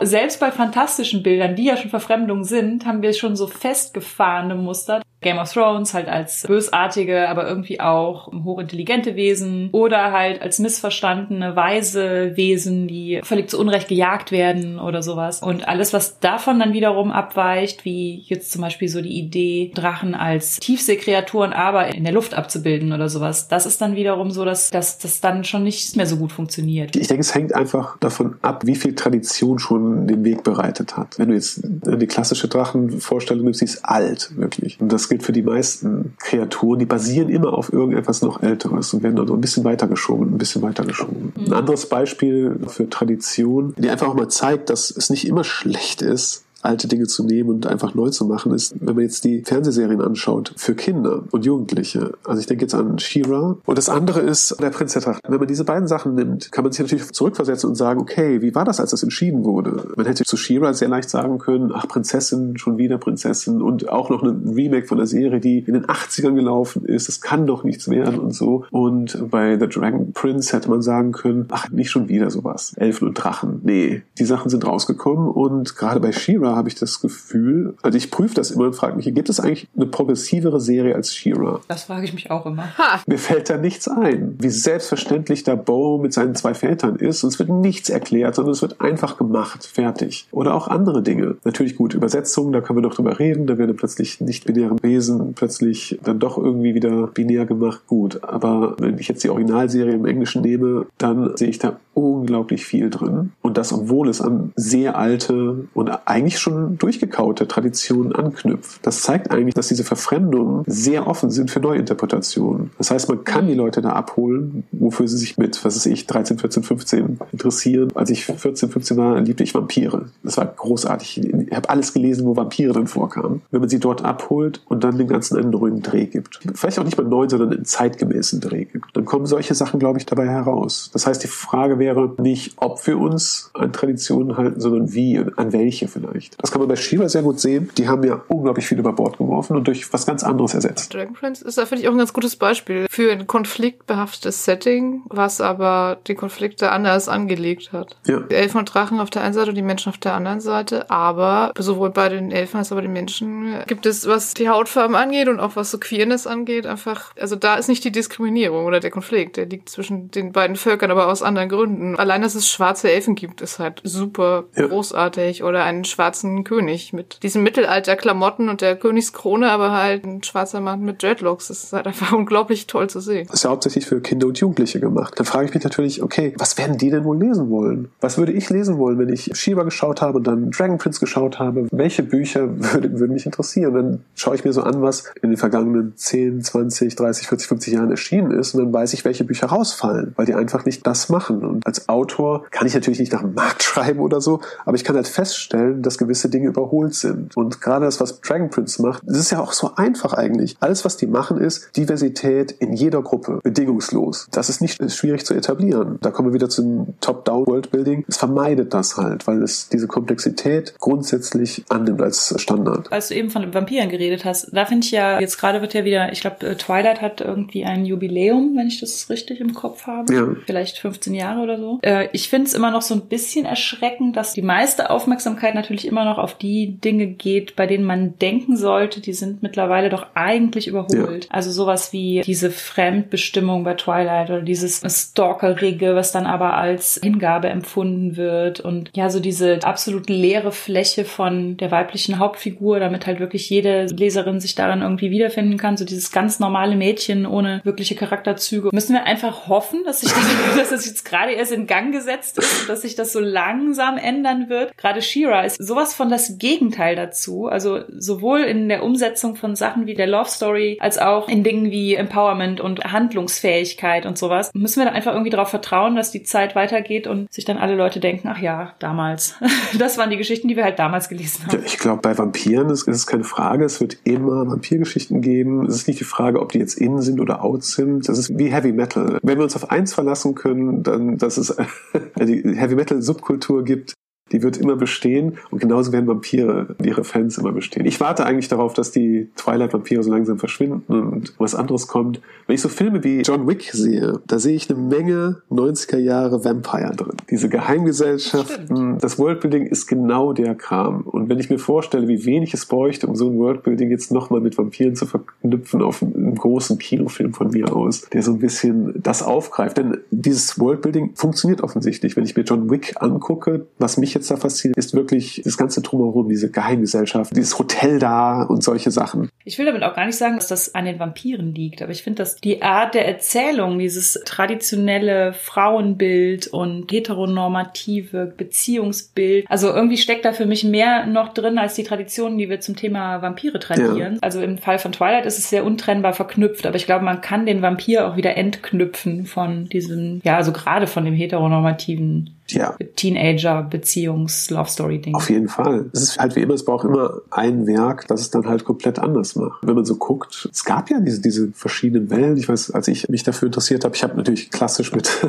[0.00, 5.02] Selbst bei fantastischen Bildern, die ja schon Verfremdung sind, haben wir schon so festgefahrene Muster.
[5.22, 11.56] Game of Thrones halt als bösartige, aber irgendwie auch hochintelligente Wesen oder halt als missverstandene,
[11.56, 15.42] weise Wesen, die völlig zu Unrecht gejagt werden oder sowas.
[15.42, 20.14] Und alles, was davon dann wiederum abweicht, wie jetzt zum Beispiel so die Idee, Drachen
[20.14, 24.70] als Tiefseekreaturen aber in der Luft abzubilden oder sowas, das ist dann wiederum so, dass
[24.70, 26.96] dass das dann schon nicht mehr so gut funktioniert.
[26.96, 31.18] Ich denke, es hängt einfach davon ab, wie viel Tradition schon den Weg bereitet hat.
[31.18, 34.80] Wenn du jetzt die klassische Drachenvorstellung nimmst, die ist alt, wirklich.
[34.80, 36.78] Und das gilt für die meisten Kreaturen.
[36.78, 40.38] Die basieren immer auf irgendetwas noch Älteres und werden dann so ein bisschen weitergeschoben, ein
[40.38, 41.34] bisschen weitergeschoben.
[41.36, 46.00] Ein anderes Beispiel für Tradition, die einfach auch mal zeigt, dass es nicht immer schlecht
[46.00, 49.42] ist, alte Dinge zu nehmen und einfach neu zu machen, ist, wenn man jetzt die
[49.42, 52.12] Fernsehserien anschaut, für Kinder und Jugendliche.
[52.24, 53.56] Also ich denke jetzt an She-Ra.
[53.64, 55.20] Und das andere ist der Prinz der Drachen.
[55.28, 58.54] Wenn man diese beiden Sachen nimmt, kann man sich natürlich zurückversetzen und sagen, okay, wie
[58.54, 59.88] war das, als das entschieden wurde?
[59.96, 64.10] Man hätte zu She-Ra sehr leicht sagen können, ach, Prinzessin, schon wieder Prinzessin und auch
[64.10, 67.08] noch ein Remake von der Serie, die in den 80ern gelaufen ist.
[67.08, 68.64] Das kann doch nichts werden und so.
[68.70, 72.72] Und bei The Dragon Prince hätte man sagen können, ach, nicht schon wieder sowas.
[72.76, 73.60] Elfen und Drachen.
[73.64, 76.12] Nee, die Sachen sind rausgekommen und gerade bei
[76.52, 79.40] She-Ra habe ich das Gefühl, also ich prüfe das immer und frage mich, gibt es
[79.40, 81.60] eigentlich eine progressivere Serie als She-Ra?
[81.68, 82.68] Das frage ich mich auch immer.
[83.06, 84.36] Mir fällt da nichts ein.
[84.38, 87.24] Wie selbstverständlich da Bo mit seinen zwei Vätern ist.
[87.24, 89.64] Und es wird nichts erklärt, sondern es wird einfach gemacht.
[89.64, 90.26] Fertig.
[90.30, 91.36] Oder auch andere Dinge.
[91.44, 93.46] Natürlich gut, Übersetzungen, da können wir noch drüber reden.
[93.46, 97.82] Da werden plötzlich nicht-binäre Wesen plötzlich dann doch irgendwie wieder binär gemacht.
[97.86, 98.22] Gut.
[98.22, 102.90] Aber wenn ich jetzt die Originalserie im Englischen nehme, dann sehe ich da unglaublich viel
[102.90, 103.32] drin.
[103.42, 108.86] Und das, obwohl es an sehr alte und eigentlich schon durchgekaute Traditionen anknüpft.
[108.86, 112.70] Das zeigt eigentlich, dass diese Verfremdungen sehr offen sind für Neuinterpretationen.
[112.78, 116.06] Das heißt, man kann die Leute da abholen, wofür sie sich mit, was weiß ich,
[116.06, 117.88] 13, 14, 15 interessieren.
[117.94, 120.06] Als ich 14, 15 war, liebte ich Vampire.
[120.22, 121.18] Das war großartig.
[121.18, 123.42] Ich habe alles gelesen, wo Vampire drin vorkamen.
[123.50, 126.40] Wenn man sie dort abholt und dann dem Ganzen einen neuen Dreh gibt.
[126.54, 128.96] Vielleicht auch nicht mal neuen, sondern einen zeitgemäßen Dreh gibt.
[128.96, 130.90] Dann kommen solche Sachen, glaube ich, dabei heraus.
[130.92, 135.36] Das heißt, die Frage wäre nicht, ob wir uns an Traditionen halten, sondern wie und
[135.36, 136.40] an welche vielleicht.
[136.40, 137.70] Das kann man bei Shiva sehr gut sehen.
[137.76, 140.94] Die haben ja unglaublich viel über Bord geworfen und durch was ganz anderes ersetzt.
[140.94, 145.02] Dragon Prince ist da, finde ich, auch ein ganz gutes Beispiel für ein konfliktbehaftetes Setting,
[145.08, 147.96] was aber die Konflikte anders angelegt hat.
[148.06, 148.20] Ja.
[148.20, 150.88] Die Elfen und Drachen auf der einen Seite und die Menschen auf der anderen Seite,
[150.88, 154.94] aber sowohl bei den Elfen als auch bei den Menschen gibt es, was die Hautfarben
[154.94, 158.78] angeht und auch was so Queerness angeht, einfach, also da ist nicht die Diskriminierung oder
[158.78, 161.71] der Konflikt, der liegt zwischen den beiden Völkern, aber aus anderen Gründen.
[161.96, 164.66] Allein, dass es schwarze Elfen gibt, ist halt super Ja.
[164.66, 170.60] großartig oder einen schwarzen König mit diesen Mittelalter-Klamotten und der Königskrone, aber halt ein schwarzer
[170.60, 171.48] Mann mit Dreadlocks.
[171.48, 173.26] Das ist halt einfach unglaublich toll zu sehen.
[173.26, 175.14] Das ist ja hauptsächlich für Kinder und Jugendliche gemacht.
[175.18, 177.90] Dann frage ich mich natürlich, okay, was werden die denn wohl lesen wollen?
[178.00, 181.38] Was würde ich lesen wollen, wenn ich Shiva geschaut habe und dann Dragon Prince geschaut
[181.38, 181.66] habe?
[181.70, 183.74] Welche Bücher würde, würden mich interessieren?
[183.74, 187.74] Dann schaue ich mir so an, was in den vergangenen 10, 20, 30, 40, 50
[187.74, 191.08] Jahren erschienen ist und dann weiß ich, welche Bücher rausfallen, weil die einfach nicht das
[191.08, 191.44] machen.
[191.44, 194.84] Und als Autor kann ich natürlich nicht nach dem Markt schreiben oder so, aber ich
[194.84, 197.36] kann halt feststellen, dass gewisse Dinge überholt sind.
[197.36, 200.56] Und gerade das, was Dragon Prince macht, das ist ja auch so einfach eigentlich.
[200.60, 204.28] Alles, was die machen, ist Diversität in jeder Gruppe, bedingungslos.
[204.30, 205.98] Das ist nicht schwierig zu etablieren.
[206.00, 208.04] Da kommen wir wieder zum Top-Down-Worldbuilding.
[208.08, 212.90] Es vermeidet das halt, weil es diese Komplexität grundsätzlich annimmt als Standard.
[212.92, 215.74] Als du eben von den Vampiren geredet hast, da finde ich ja, jetzt gerade wird
[215.74, 219.86] ja wieder, ich glaube, Twilight hat irgendwie ein Jubiläum, wenn ich das richtig im Kopf
[219.86, 220.12] habe.
[220.12, 220.28] Ja.
[220.46, 221.78] Vielleicht 15 Jahre oder so.
[221.82, 225.86] Äh, ich finde es immer noch so ein bisschen erschreckend, dass die meiste Aufmerksamkeit natürlich
[225.86, 230.06] immer noch auf die Dinge geht, bei denen man denken sollte, die sind mittlerweile doch
[230.14, 231.24] eigentlich überholt.
[231.24, 231.30] Ja.
[231.30, 237.48] Also sowas wie diese Fremdbestimmung bei Twilight oder dieses Stalkerige, was dann aber als Hingabe
[237.48, 243.20] empfunden wird und ja, so diese absolut leere Fläche von der weiblichen Hauptfigur, damit halt
[243.20, 247.94] wirklich jede Leserin sich daran irgendwie wiederfinden kann, so dieses ganz normale Mädchen ohne wirkliche
[247.94, 248.70] Charakterzüge.
[248.72, 250.22] Müssen wir einfach hoffen, dass sich das,
[250.56, 253.98] dass das jetzt gerade erst in Gang gesetzt ist und dass sich das so langsam
[253.98, 254.76] ändern wird.
[254.76, 257.46] Gerade Shira ist sowas von das Gegenteil dazu.
[257.46, 261.70] Also sowohl in der Umsetzung von Sachen wie der Love Story als auch in Dingen
[261.70, 264.50] wie Empowerment und Handlungsfähigkeit und sowas.
[264.54, 267.74] Müssen wir da einfach irgendwie darauf vertrauen, dass die Zeit weitergeht und sich dann alle
[267.74, 269.34] Leute denken, ach ja, damals.
[269.78, 271.62] Das waren die Geschichten, die wir halt damals gelesen haben.
[271.64, 273.64] Ich glaube, bei Vampiren ist, es keine Frage.
[273.64, 275.66] Es wird immer Vampirgeschichten geben.
[275.66, 278.08] Es ist nicht die Frage, ob die jetzt in sind oder out sind.
[278.08, 279.18] Das ist wie Heavy Metal.
[279.22, 281.54] Wenn wir uns auf eins verlassen können, dann, dass es
[282.20, 283.94] die Heavy Metal Subkultur gibt,
[284.32, 287.86] die wird immer bestehen und genauso werden Vampire und ihre Fans immer bestehen.
[287.86, 292.20] Ich warte eigentlich darauf, dass die Twilight-Vampire so langsam verschwinden und was anderes kommt.
[292.46, 296.44] Wenn ich so Filme wie John Wick sehe, da sehe ich eine Menge 90er Jahre
[296.44, 297.16] Vampire drin.
[297.30, 301.02] Diese Geheimgesellschaften, das Worldbuilding ist genau der Kram.
[301.02, 304.40] Und wenn ich mir vorstelle, wie wenig es bräuchte, um so ein Worldbuilding jetzt nochmal
[304.40, 308.94] mit Vampiren zu verknüpfen auf einem großen Kinofilm von mir aus, der so ein bisschen
[309.02, 309.76] das aufgreift.
[309.76, 312.16] Denn dieses Worldbuilding funktioniert offensichtlich.
[312.16, 315.82] Wenn ich mir John Wick angucke, was mich jetzt da fasziniert, ist wirklich das ganze
[315.82, 319.28] Drumherum, diese Geheimgesellschaft, dieses Hotel da und solche Sachen.
[319.44, 322.02] Ich will damit auch gar nicht sagen, dass das an den Vampiren liegt, aber ich
[322.02, 330.24] finde, dass die Art der Erzählung, dieses traditionelle Frauenbild und heteronormative Beziehungsbild, also irgendwie steckt
[330.24, 334.14] da für mich mehr noch drin als die Traditionen, die wir zum Thema Vampire tradieren.
[334.14, 334.18] Ja.
[334.20, 337.46] Also im Fall von Twilight ist es sehr untrennbar verknüpft, aber ich glaube, man kann
[337.46, 342.74] den Vampir auch wieder entknüpfen von diesem, ja, also gerade von dem heteronormativen ja.
[342.96, 345.14] Teenager-Beziehungs-Love-Story-Ding.
[345.14, 345.86] Auf jeden Fall.
[345.92, 348.98] Es ist halt wie immer, es braucht immer ein Werk, das es dann halt komplett
[348.98, 349.60] anders macht.
[349.62, 352.36] Wenn man so guckt, es gab ja diese, diese verschiedenen Wellen.
[352.36, 355.10] Ich weiß, als ich mich dafür interessiert habe, ich habe natürlich klassisch mit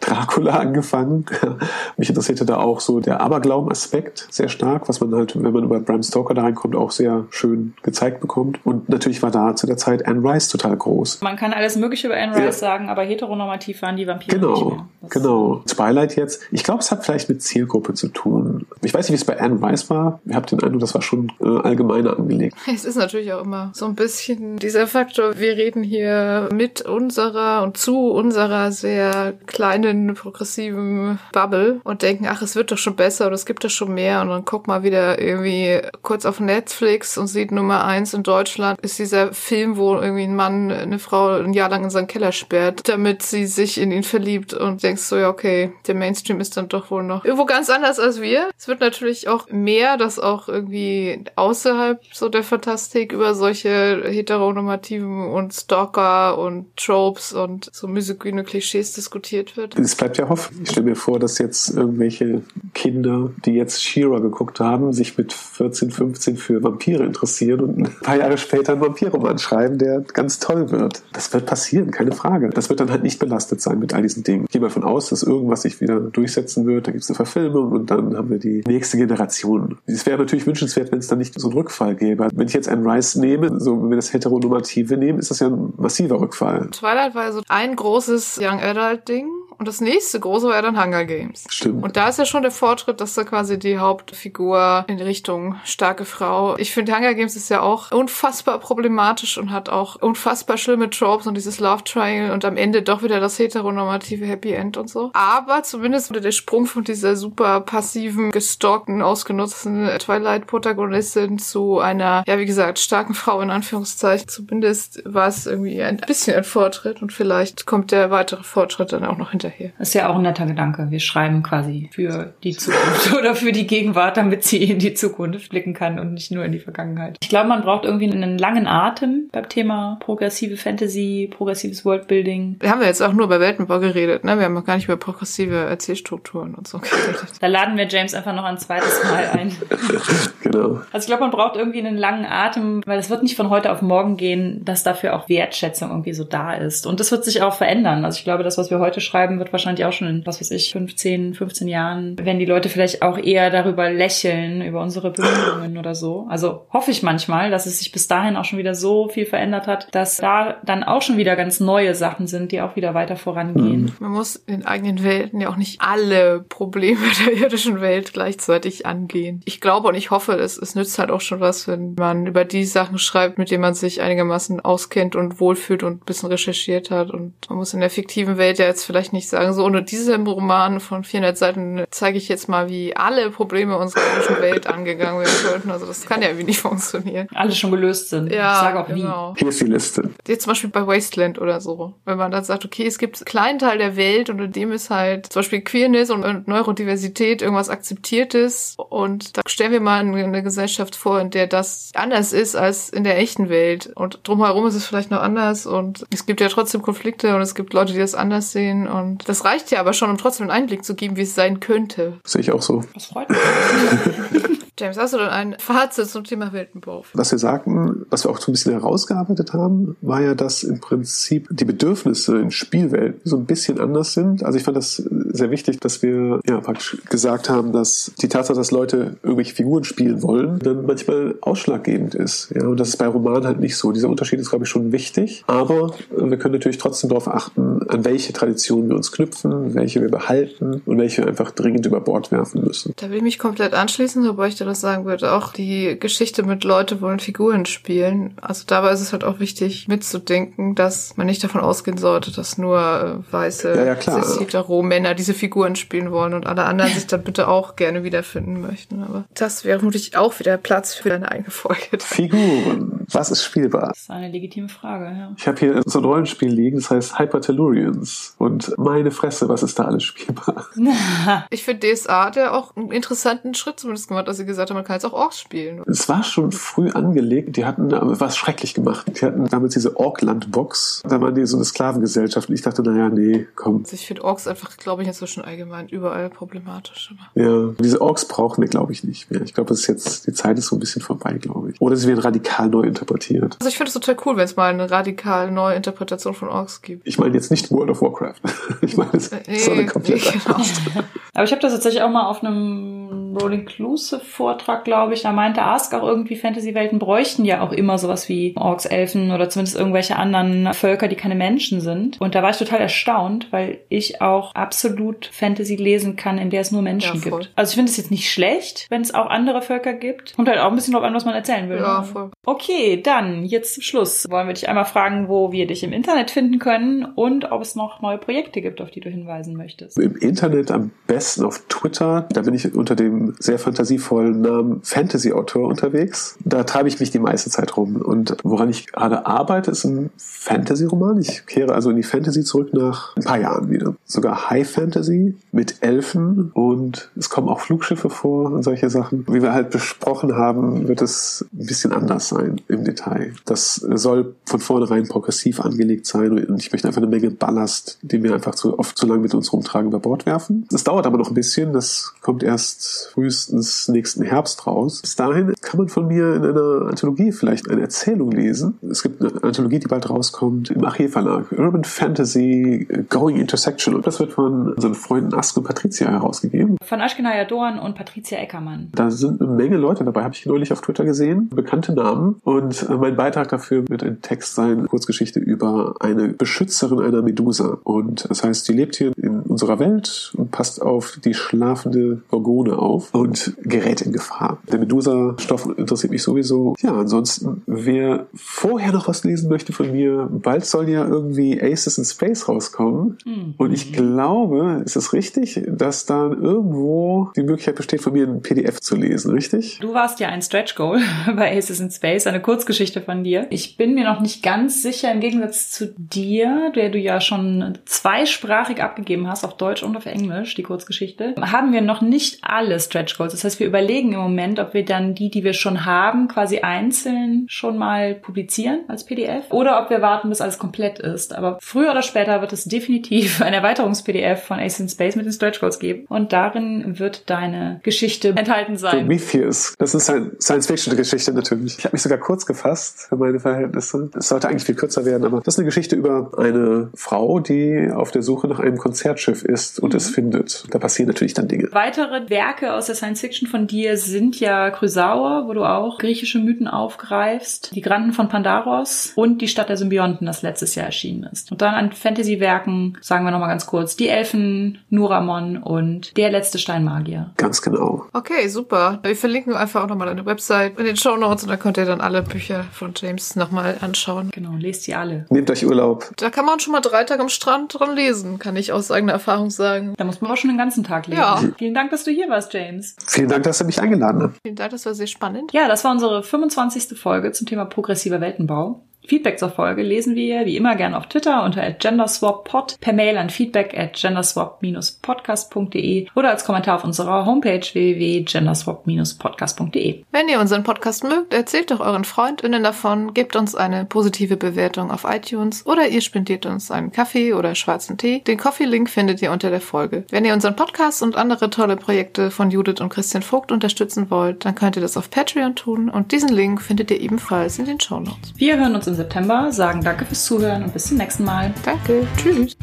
[0.00, 1.26] Dracula angefangen.
[1.96, 5.80] mich interessierte da auch so der Aberglauben-Aspekt sehr stark, was man halt, wenn man über
[5.80, 8.60] Bram Stoker da reinkommt, auch sehr schön gezeigt bekommt.
[8.64, 11.20] Und natürlich war da zu der Zeit Anne Rice total groß.
[11.20, 12.52] Man kann alles Mögliche über Anne Rice ja.
[12.52, 15.62] sagen, aber heteronormativ waren die Vampire genau, genau.
[15.66, 18.66] Twilight jetzt ich glaube, es hat vielleicht mit Zielgruppe zu tun.
[18.82, 20.20] Ich weiß nicht, wie es bei Anne Weiss war.
[20.26, 22.56] Ich habe den Eindruck, das war schon äh, allgemeiner angelegt.
[22.72, 27.62] Es ist natürlich auch immer so ein bisschen dieser Faktor, wir reden hier mit unserer
[27.62, 33.26] und zu unserer sehr kleinen, progressiven Bubble und denken, ach, es wird doch schon besser
[33.26, 37.18] oder es gibt doch schon mehr und dann guck mal wieder irgendwie kurz auf Netflix
[37.18, 41.36] und sieht Nummer eins in Deutschland ist dieser Film, wo irgendwie ein Mann eine Frau
[41.36, 45.02] ein Jahr lang in seinen Keller sperrt, damit sie sich in ihn verliebt und denkst
[45.02, 48.20] so, ja, okay, der Mainstream Mainstream ist dann doch wohl noch irgendwo ganz anders als
[48.20, 48.48] wir.
[48.56, 55.28] Es wird natürlich auch mehr, dass auch irgendwie außerhalb so der Fantastik über solche heteronormativen
[55.28, 59.78] und Stalker und Tropes und so misogyne Klischees diskutiert wird.
[59.78, 60.62] Es bleibt ja Hoffnung.
[60.62, 62.42] Ich stelle mir vor, dass jetzt irgendwelche
[62.74, 67.96] Kinder, die jetzt Shira geguckt haben, sich mit 14, 15 für Vampire interessieren und ein
[68.02, 71.02] paar Jahre später einen Vampirroman schreiben, der ganz toll wird.
[71.12, 72.50] Das wird passieren, keine Frage.
[72.50, 74.44] Das wird dann halt nicht belastet sein mit all diesen Dingen.
[74.44, 76.86] Ich gehe mal davon aus, dass irgendwas sich wieder durch durchsetzen wird.
[76.86, 79.78] Da gibt es eine Verfilmung und dann haben wir die nächste Generation.
[79.86, 82.28] Es wäre natürlich wünschenswert, wenn es dann nicht so einen Rückfall gäbe.
[82.32, 85.48] Wenn ich jetzt Anne Rice nehme, so wenn wir das Heteronormative nehmen, ist das ja
[85.48, 86.68] ein massiver Rückfall.
[86.70, 90.80] Twilight war so ein großes Young Adult Ding und das nächste große war ja dann
[90.80, 91.44] Hunger Games.
[91.48, 91.82] Stimmt.
[91.82, 96.04] Und da ist ja schon der Fortschritt, dass da quasi die Hauptfigur in Richtung starke
[96.04, 96.56] Frau.
[96.58, 101.26] Ich finde, Hunger Games ist ja auch unfassbar problematisch und hat auch unfassbar schlimme Tropes
[101.26, 105.10] und dieses Love Triangle und am Ende doch wieder das heteronormative Happy End und so.
[105.14, 112.38] Aber zumindest wurde der Sprung von dieser super passiven, gestalkten, ausgenutzten Twilight-Protagonistin zu einer, ja,
[112.38, 114.28] wie gesagt, starken Frau in Anführungszeichen.
[114.28, 119.04] Zumindest war es irgendwie ein bisschen ein Fortschritt und vielleicht kommt der weitere Fortschritt dann
[119.04, 119.72] auch noch hinterher hinterher.
[119.78, 120.90] Das ist ja auch ein netter Gedanke.
[120.90, 125.50] Wir schreiben quasi für die Zukunft oder für die Gegenwart, damit sie in die Zukunft
[125.50, 127.16] blicken kann und nicht nur in die Vergangenheit.
[127.22, 132.56] Ich glaube, man braucht irgendwie einen langen Atem beim Thema progressive Fantasy, progressives Worldbuilding.
[132.60, 134.38] Wir haben ja jetzt auch nur über Weltenbau geredet, ne?
[134.38, 137.24] Wir haben noch gar nicht über progressive Erzählstrukturen und so geredet.
[137.40, 139.52] Da laden wir James einfach noch ein zweites Mal ein.
[140.42, 140.80] genau.
[140.92, 143.72] Also ich glaube, man braucht irgendwie einen langen Atem, weil es wird nicht von heute
[143.72, 146.86] auf morgen gehen, dass dafür auch Wertschätzung irgendwie so da ist.
[146.86, 148.04] Und das wird sich auch verändern.
[148.04, 150.50] Also ich glaube, das, was wir heute schreiben, wird wahrscheinlich auch schon in, was weiß
[150.52, 155.78] ich, 15, 15 Jahren, wenn die Leute vielleicht auch eher darüber lächeln, über unsere Bemühungen
[155.78, 156.26] oder so.
[156.28, 159.66] Also hoffe ich manchmal, dass es sich bis dahin auch schon wieder so viel verändert
[159.66, 163.16] hat, dass da dann auch schon wieder ganz neue Sachen sind, die auch wieder weiter
[163.16, 163.82] vorangehen.
[163.82, 163.92] Mhm.
[164.00, 169.42] Man muss in eigenen Welten ja auch nicht alle Probleme der irdischen Welt gleichzeitig angehen.
[169.44, 172.44] Ich glaube und ich hoffe, es, es nützt halt auch schon was, wenn man über
[172.44, 176.90] die Sachen schreibt, mit denen man sich einigermaßen auskennt und wohlfühlt und ein bisschen recherchiert
[176.90, 177.10] hat.
[177.10, 180.26] Und man muss in der fiktiven Welt ja jetzt vielleicht nicht sagen, so ohne diesem
[180.26, 185.20] Roman von 400 Seiten zeige ich jetzt mal, wie alle Probleme unserer irdischen Welt angegangen
[185.20, 185.70] werden könnten.
[185.70, 187.28] Also das kann ja irgendwie nicht funktionieren.
[187.34, 188.32] Alle schon gelöst sind.
[188.32, 189.34] Ja, ich sage auch genau.
[189.34, 189.40] wie.
[189.40, 190.10] Hier ist die Liste.
[190.26, 191.94] Jetzt zum Beispiel bei Wasteland oder so.
[192.04, 194.72] Wenn man dann sagt, okay, es gibt einen kleinen Teil der Welt und in dem
[194.72, 200.42] ist halt zum Beispiel Queerness und Neurodiversität irgendwas Akzeptiertes und da stellen wir mal eine
[200.42, 204.74] Gesellschaft vor, in der das anders ist als in der echten Welt und drumherum ist
[204.74, 207.98] es vielleicht noch anders und es gibt ja trotzdem Konflikte und es gibt Leute, die
[207.98, 211.16] das anders sehen und das reicht ja aber schon, um trotzdem einen Einblick zu geben,
[211.16, 212.18] wie es sein könnte.
[212.24, 212.82] Sehe ich auch so.
[212.94, 213.38] Das freut mich.
[214.78, 217.04] James, hast du denn ein Fazit zum Thema Weltenbau?
[217.12, 220.80] Was wir sagten, was wir auch so ein bisschen herausgearbeitet haben, war ja, dass im
[220.80, 224.44] Prinzip die Bedürfnisse in Spielwelten so ein bisschen anders sind.
[224.44, 228.56] Also ich fand das sehr wichtig, dass wir ja praktisch gesagt haben, dass die Tatsache,
[228.56, 232.52] dass Leute irgendwelche Figuren spielen wollen, dann manchmal ausschlaggebend ist.
[232.54, 233.90] Ja, und das ist bei Romanen halt nicht so.
[233.90, 235.42] Dieser Unterschied ist, glaube ich, schon wichtig.
[235.48, 240.10] Aber wir können natürlich trotzdem darauf achten, an welche Traditionen wir uns knüpfen, welche wir
[240.10, 242.92] behalten und welche wir einfach dringend über Bord werfen müssen.
[242.96, 245.32] Da will ich mich komplett anschließen, wobei ich da das sagen würde.
[245.32, 248.34] Auch die Geschichte mit Leute wollen Figuren spielen.
[248.40, 252.58] Also dabei ist es halt auch wichtig mitzudenken, dass man nicht davon ausgehen sollte, dass
[252.58, 257.22] nur äh, weiße ja, ja, hetero-Männer diese Figuren spielen wollen und alle anderen sich dann
[257.22, 259.02] bitte auch gerne wiederfinden möchten.
[259.02, 261.78] Aber das wäre vermutlich auch wieder Platz für eine eigene Folge.
[261.98, 263.06] Figuren.
[263.10, 263.88] Was ist spielbar?
[263.88, 265.34] Das ist eine legitime Frage, ja.
[265.36, 268.34] Ich habe hier so ein Rollenspiel liegen, das heißt Hypertellurians.
[268.38, 270.66] Und meine Fresse, was ist da alles spielbar?
[271.50, 274.74] ich finde DSA hat ja auch einen interessanten Schritt zumindest gemacht, dass sie gesagt haben,
[274.74, 275.82] man kann jetzt auch Orks spielen.
[275.86, 277.56] Es war schon früh angelegt.
[277.56, 279.06] Die hatten was schrecklich gemacht.
[279.08, 281.02] Die hatten damals diese Orkland-Box.
[281.08, 282.48] Da waren die so eine Sklavengesellschaft.
[282.48, 283.78] Und ich dachte, naja, nee, komm.
[283.84, 287.14] Also ich finde Orks einfach, glaube ich, inzwischen allgemein überall problematisch.
[287.34, 289.42] Ja, diese Orks brauchen wir, glaube ich, nicht mehr.
[289.42, 291.80] Ich glaube, es ist jetzt, die Zeit ist so ein bisschen vorbei, glaube ich.
[291.80, 293.56] Oder sie werden radikal neu interpretiert.
[293.60, 296.82] Also ich finde es total cool, wenn es mal eine radikal neue Interpretation von Orks
[296.82, 297.06] gibt.
[297.06, 298.40] Ich meine jetzt nicht World of Warcraft.
[298.82, 300.56] ich meine, es nee, ist so eine komplette nee, genau.
[301.34, 305.32] Aber ich habe das tatsächlich auch mal auf einem Roll Inclusive Vortrag, glaube ich, da
[305.32, 309.76] meinte Ask auch irgendwie, Fantasy-Welten bräuchten ja auch immer sowas wie Orks, Elfen oder zumindest
[309.76, 312.18] irgendwelche anderen Völker, die keine Menschen sind.
[312.18, 316.62] Und da war ich total erstaunt, weil ich auch absolut Fantasy lesen kann, in der
[316.62, 317.52] es nur Menschen ja, gibt.
[317.56, 320.32] Also ich finde es jetzt nicht schlecht, wenn es auch andere Völker gibt.
[320.38, 321.76] Und halt auch ein bisschen drauf an, was man erzählen will.
[321.76, 322.30] Ja, voll.
[322.46, 326.30] Okay, dann jetzt zum Schluss wollen wir dich einmal fragen, wo wir dich im Internet
[326.30, 329.98] finden können und ob es noch neue Projekte gibt, auf die du hinweisen möchtest.
[329.98, 332.26] Im Internet am besten auf Twitter.
[332.32, 336.36] Da bin ich unter dem sehr fantasievollen Namen Fantasy-Autor unterwegs.
[336.44, 337.96] Da treibe ich mich die meiste Zeit rum.
[337.96, 341.20] Und woran ich gerade arbeite, ist ein Fantasy-Roman.
[341.20, 343.94] Ich kehre also in die Fantasy zurück nach ein paar Jahren wieder.
[344.04, 349.26] Sogar High Fantasy mit Elfen und es kommen auch Flugschiffe vor und solche Sachen.
[349.28, 353.32] Wie wir halt besprochen haben, wird es ein bisschen anders sein im Detail.
[353.44, 358.22] Das soll von vornherein progressiv angelegt sein und ich möchte einfach eine Menge Ballast, den
[358.22, 360.66] wir einfach zu oft zu lange mit uns rumtragen, über Bord werfen.
[360.70, 361.72] Das dauert aber noch ein bisschen.
[361.72, 365.00] Das kommt erst frühestens nächsten Herbst raus.
[365.02, 368.78] Bis dahin kann man von mir in einer Anthologie vielleicht eine Erzählung lesen.
[368.90, 371.50] Es gibt eine Anthologie, die bald rauskommt im Archiv Verlag.
[371.52, 373.94] Urban Fantasy Going Intersection.
[373.94, 376.76] Und das wird von unseren Freunden Ask und Patricia herausgegeben.
[376.82, 378.88] Von Aschkenaya Dorn und Patricia Eckermann.
[378.94, 381.48] Da sind eine Menge Leute dabei, habe ich neulich auf Twitter gesehen.
[381.48, 382.36] Bekannte Namen.
[382.44, 387.22] Und äh, mein Beitrag dafür wird ein Text sein, eine Kurzgeschichte über eine Beschützerin einer
[387.22, 387.78] Medusa.
[387.84, 392.78] Und das heißt, die lebt hier in unserer Welt und passt auf die schlafende Gorgone
[392.78, 394.58] auf und gerät in Gefahr.
[394.70, 396.74] Der Medusa-Stoff interessiert mich sowieso.
[396.80, 401.98] Ja, ansonsten, wer vorher noch was lesen möchte von mir, bald soll ja irgendwie Aces
[401.98, 403.18] in Space rauskommen.
[403.24, 403.54] Mhm.
[403.56, 408.42] Und ich glaube, ist es richtig, dass da irgendwo die Möglichkeit besteht, von mir ein
[408.42, 409.78] PDF zu lesen, richtig?
[409.80, 411.00] Du warst ja ein Stretch Goal
[411.36, 413.46] bei Aces in Space, eine Kurzgeschichte von dir.
[413.50, 417.78] Ich bin mir noch nicht ganz sicher, im Gegensatz zu dir, der du ja schon
[417.84, 422.86] zweisprachig abgegeben hast, auf Deutsch und auf Englisch, die Kurzgeschichte, haben wir noch nicht alles
[422.86, 423.32] Stretch Goals.
[423.32, 426.58] Das heißt, wir überlegen im Moment, ob wir dann die, die wir schon haben, quasi
[426.60, 431.34] einzeln schon mal publizieren als PDF oder ob wir warten, bis alles komplett ist.
[431.34, 435.32] Aber früher oder später wird es definitiv ein Erweiterungs-PDF von Ace in Space mit den
[435.32, 439.00] Stretch Goals geben und darin wird deine Geschichte enthalten sein.
[439.00, 439.74] Prometheus.
[439.78, 441.78] Das ist eine Science-Fiction-Geschichte natürlich.
[441.78, 444.10] Ich habe mich sogar kurz gefasst für meine Verhältnisse.
[444.16, 447.90] Es sollte eigentlich viel kürzer werden, aber das ist eine Geschichte über eine Frau, die
[447.92, 449.96] auf der Suche nach einem Konzertschiff ist und mhm.
[449.96, 450.66] es findet.
[450.70, 451.68] Da passieren natürlich dann Dinge.
[451.72, 456.68] Weitere Werke aus der Science-Fiction von dir sind ja Chrysaor, wo du auch griechische Mythen
[456.68, 461.50] aufgreifst, die Granden von Pandaros und die Stadt der Symbionten, das letztes Jahr erschienen ist.
[461.50, 466.58] Und dann an Fantasy-Werken, sagen wir nochmal ganz kurz, die Elfen, Nuramon und der letzte
[466.58, 467.30] Steinmagier.
[467.36, 468.06] Ganz genau.
[468.12, 468.98] Okay, super.
[469.02, 471.84] Wir verlinken einfach auch nochmal deine Website in den Show Notes und da könnt ihr
[471.84, 474.30] dann alle Bücher von James nochmal anschauen.
[474.32, 475.26] Genau, lest sie alle.
[475.30, 476.10] Nehmt euch Urlaub.
[476.16, 479.12] Da kann man schon mal drei Tage am Strand dran lesen, kann ich aus eigener
[479.12, 479.94] Erfahrung sagen.
[479.96, 481.20] Da muss man auch schon den ganzen Tag lesen.
[481.20, 481.40] Ja.
[481.58, 482.96] Vielen Dank, dass du hier warst, James.
[483.06, 484.38] Vielen Dank, dass du mich eingeladen hast.
[484.42, 485.52] Vielen Dank, das war sehr spannend.
[485.52, 486.98] Ja, das war unsere 25.
[486.98, 488.87] Folge zum Thema progressiver Weltenbau.
[489.08, 493.30] Feedback zur Folge lesen wir wie immer gerne auf Twitter unter genderswappod, per Mail an
[493.30, 500.04] feedback at genderswap-podcast.de oder als Kommentar auf unserer Homepage www.genderswap-podcast.de.
[500.12, 504.90] Wenn ihr unseren Podcast mögt, erzählt doch euren FreundInnen davon, gebt uns eine positive Bewertung
[504.90, 508.18] auf iTunes oder ihr spendiert uns einen Kaffee oder schwarzen Tee.
[508.26, 510.04] Den Coffee-Link findet ihr unter der Folge.
[510.10, 514.44] Wenn ihr unseren Podcast und andere tolle Projekte von Judith und Christian Vogt unterstützen wollt,
[514.44, 517.80] dann könnt ihr das auf Patreon tun und diesen Link findet ihr ebenfalls in den
[517.80, 518.34] Show Notes.
[518.36, 521.54] Wir hören uns im September, sagen danke fürs Zuhören und bis zum nächsten Mal.
[521.64, 522.56] Danke, tschüss.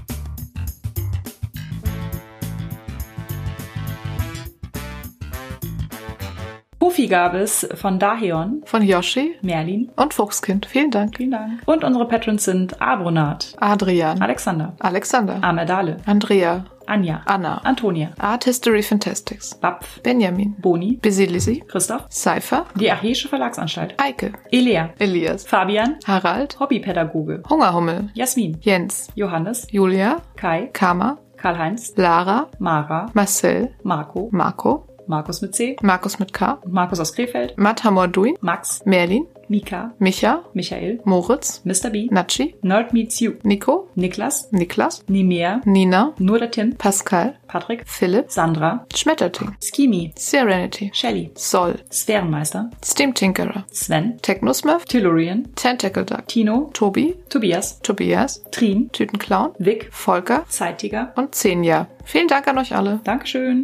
[6.96, 10.66] Profi gab es von Daheon, von Yoshi, Merlin und Fuchskind.
[10.66, 11.18] Vielen Dank.
[11.18, 11.62] Vielen Dank.
[11.66, 18.82] Und unsere Patrons sind Abronat, Adrian, Alexander, Alexander, Amerdale, Andrea, Anja, Anna, Antonia, Art History
[18.82, 26.60] Fantastics, Bapf, Benjamin, Boni, Bisilisi, Christoph, Cypher, die Archeische Verlagsanstalt, Eike, Elea, Elias, Fabian, Harald,
[26.60, 35.42] Hobbypädagoge, Hungerhummel, Jasmin, Jens, Johannes, Julia, Kai, Kama, Karl-Heinz, Lara, Mara, Marcel, Marco, Marco, Markus
[35.42, 41.62] mit C, Markus mit K, Markus aus Krefeld, Matamordui, Max, Merlin, Mika, Micha, Michael, Moritz,
[41.66, 41.90] Mr.
[41.90, 47.84] B, Natschi, Nerd Meets You, Nico, Niklas, Niklas, Nimea, Nina, Nur der Tim, Pascal, Patrick,
[47.88, 56.28] Philipp, Sandra, Schmetterting, Skimi, Serenity, Shelly, Sol, Sphärenmeister, Steam Tinkerer, Sven, Technosmurf, Tellurian, Tentacle Duck,
[56.28, 61.14] Tino, Tobi, Tobias, Tobias, Trin, Tütenclown, Vic, Volker Zeitiger.
[61.16, 61.88] und Senja.
[62.04, 63.00] Vielen Dank an euch alle.
[63.04, 63.64] Dankeschön.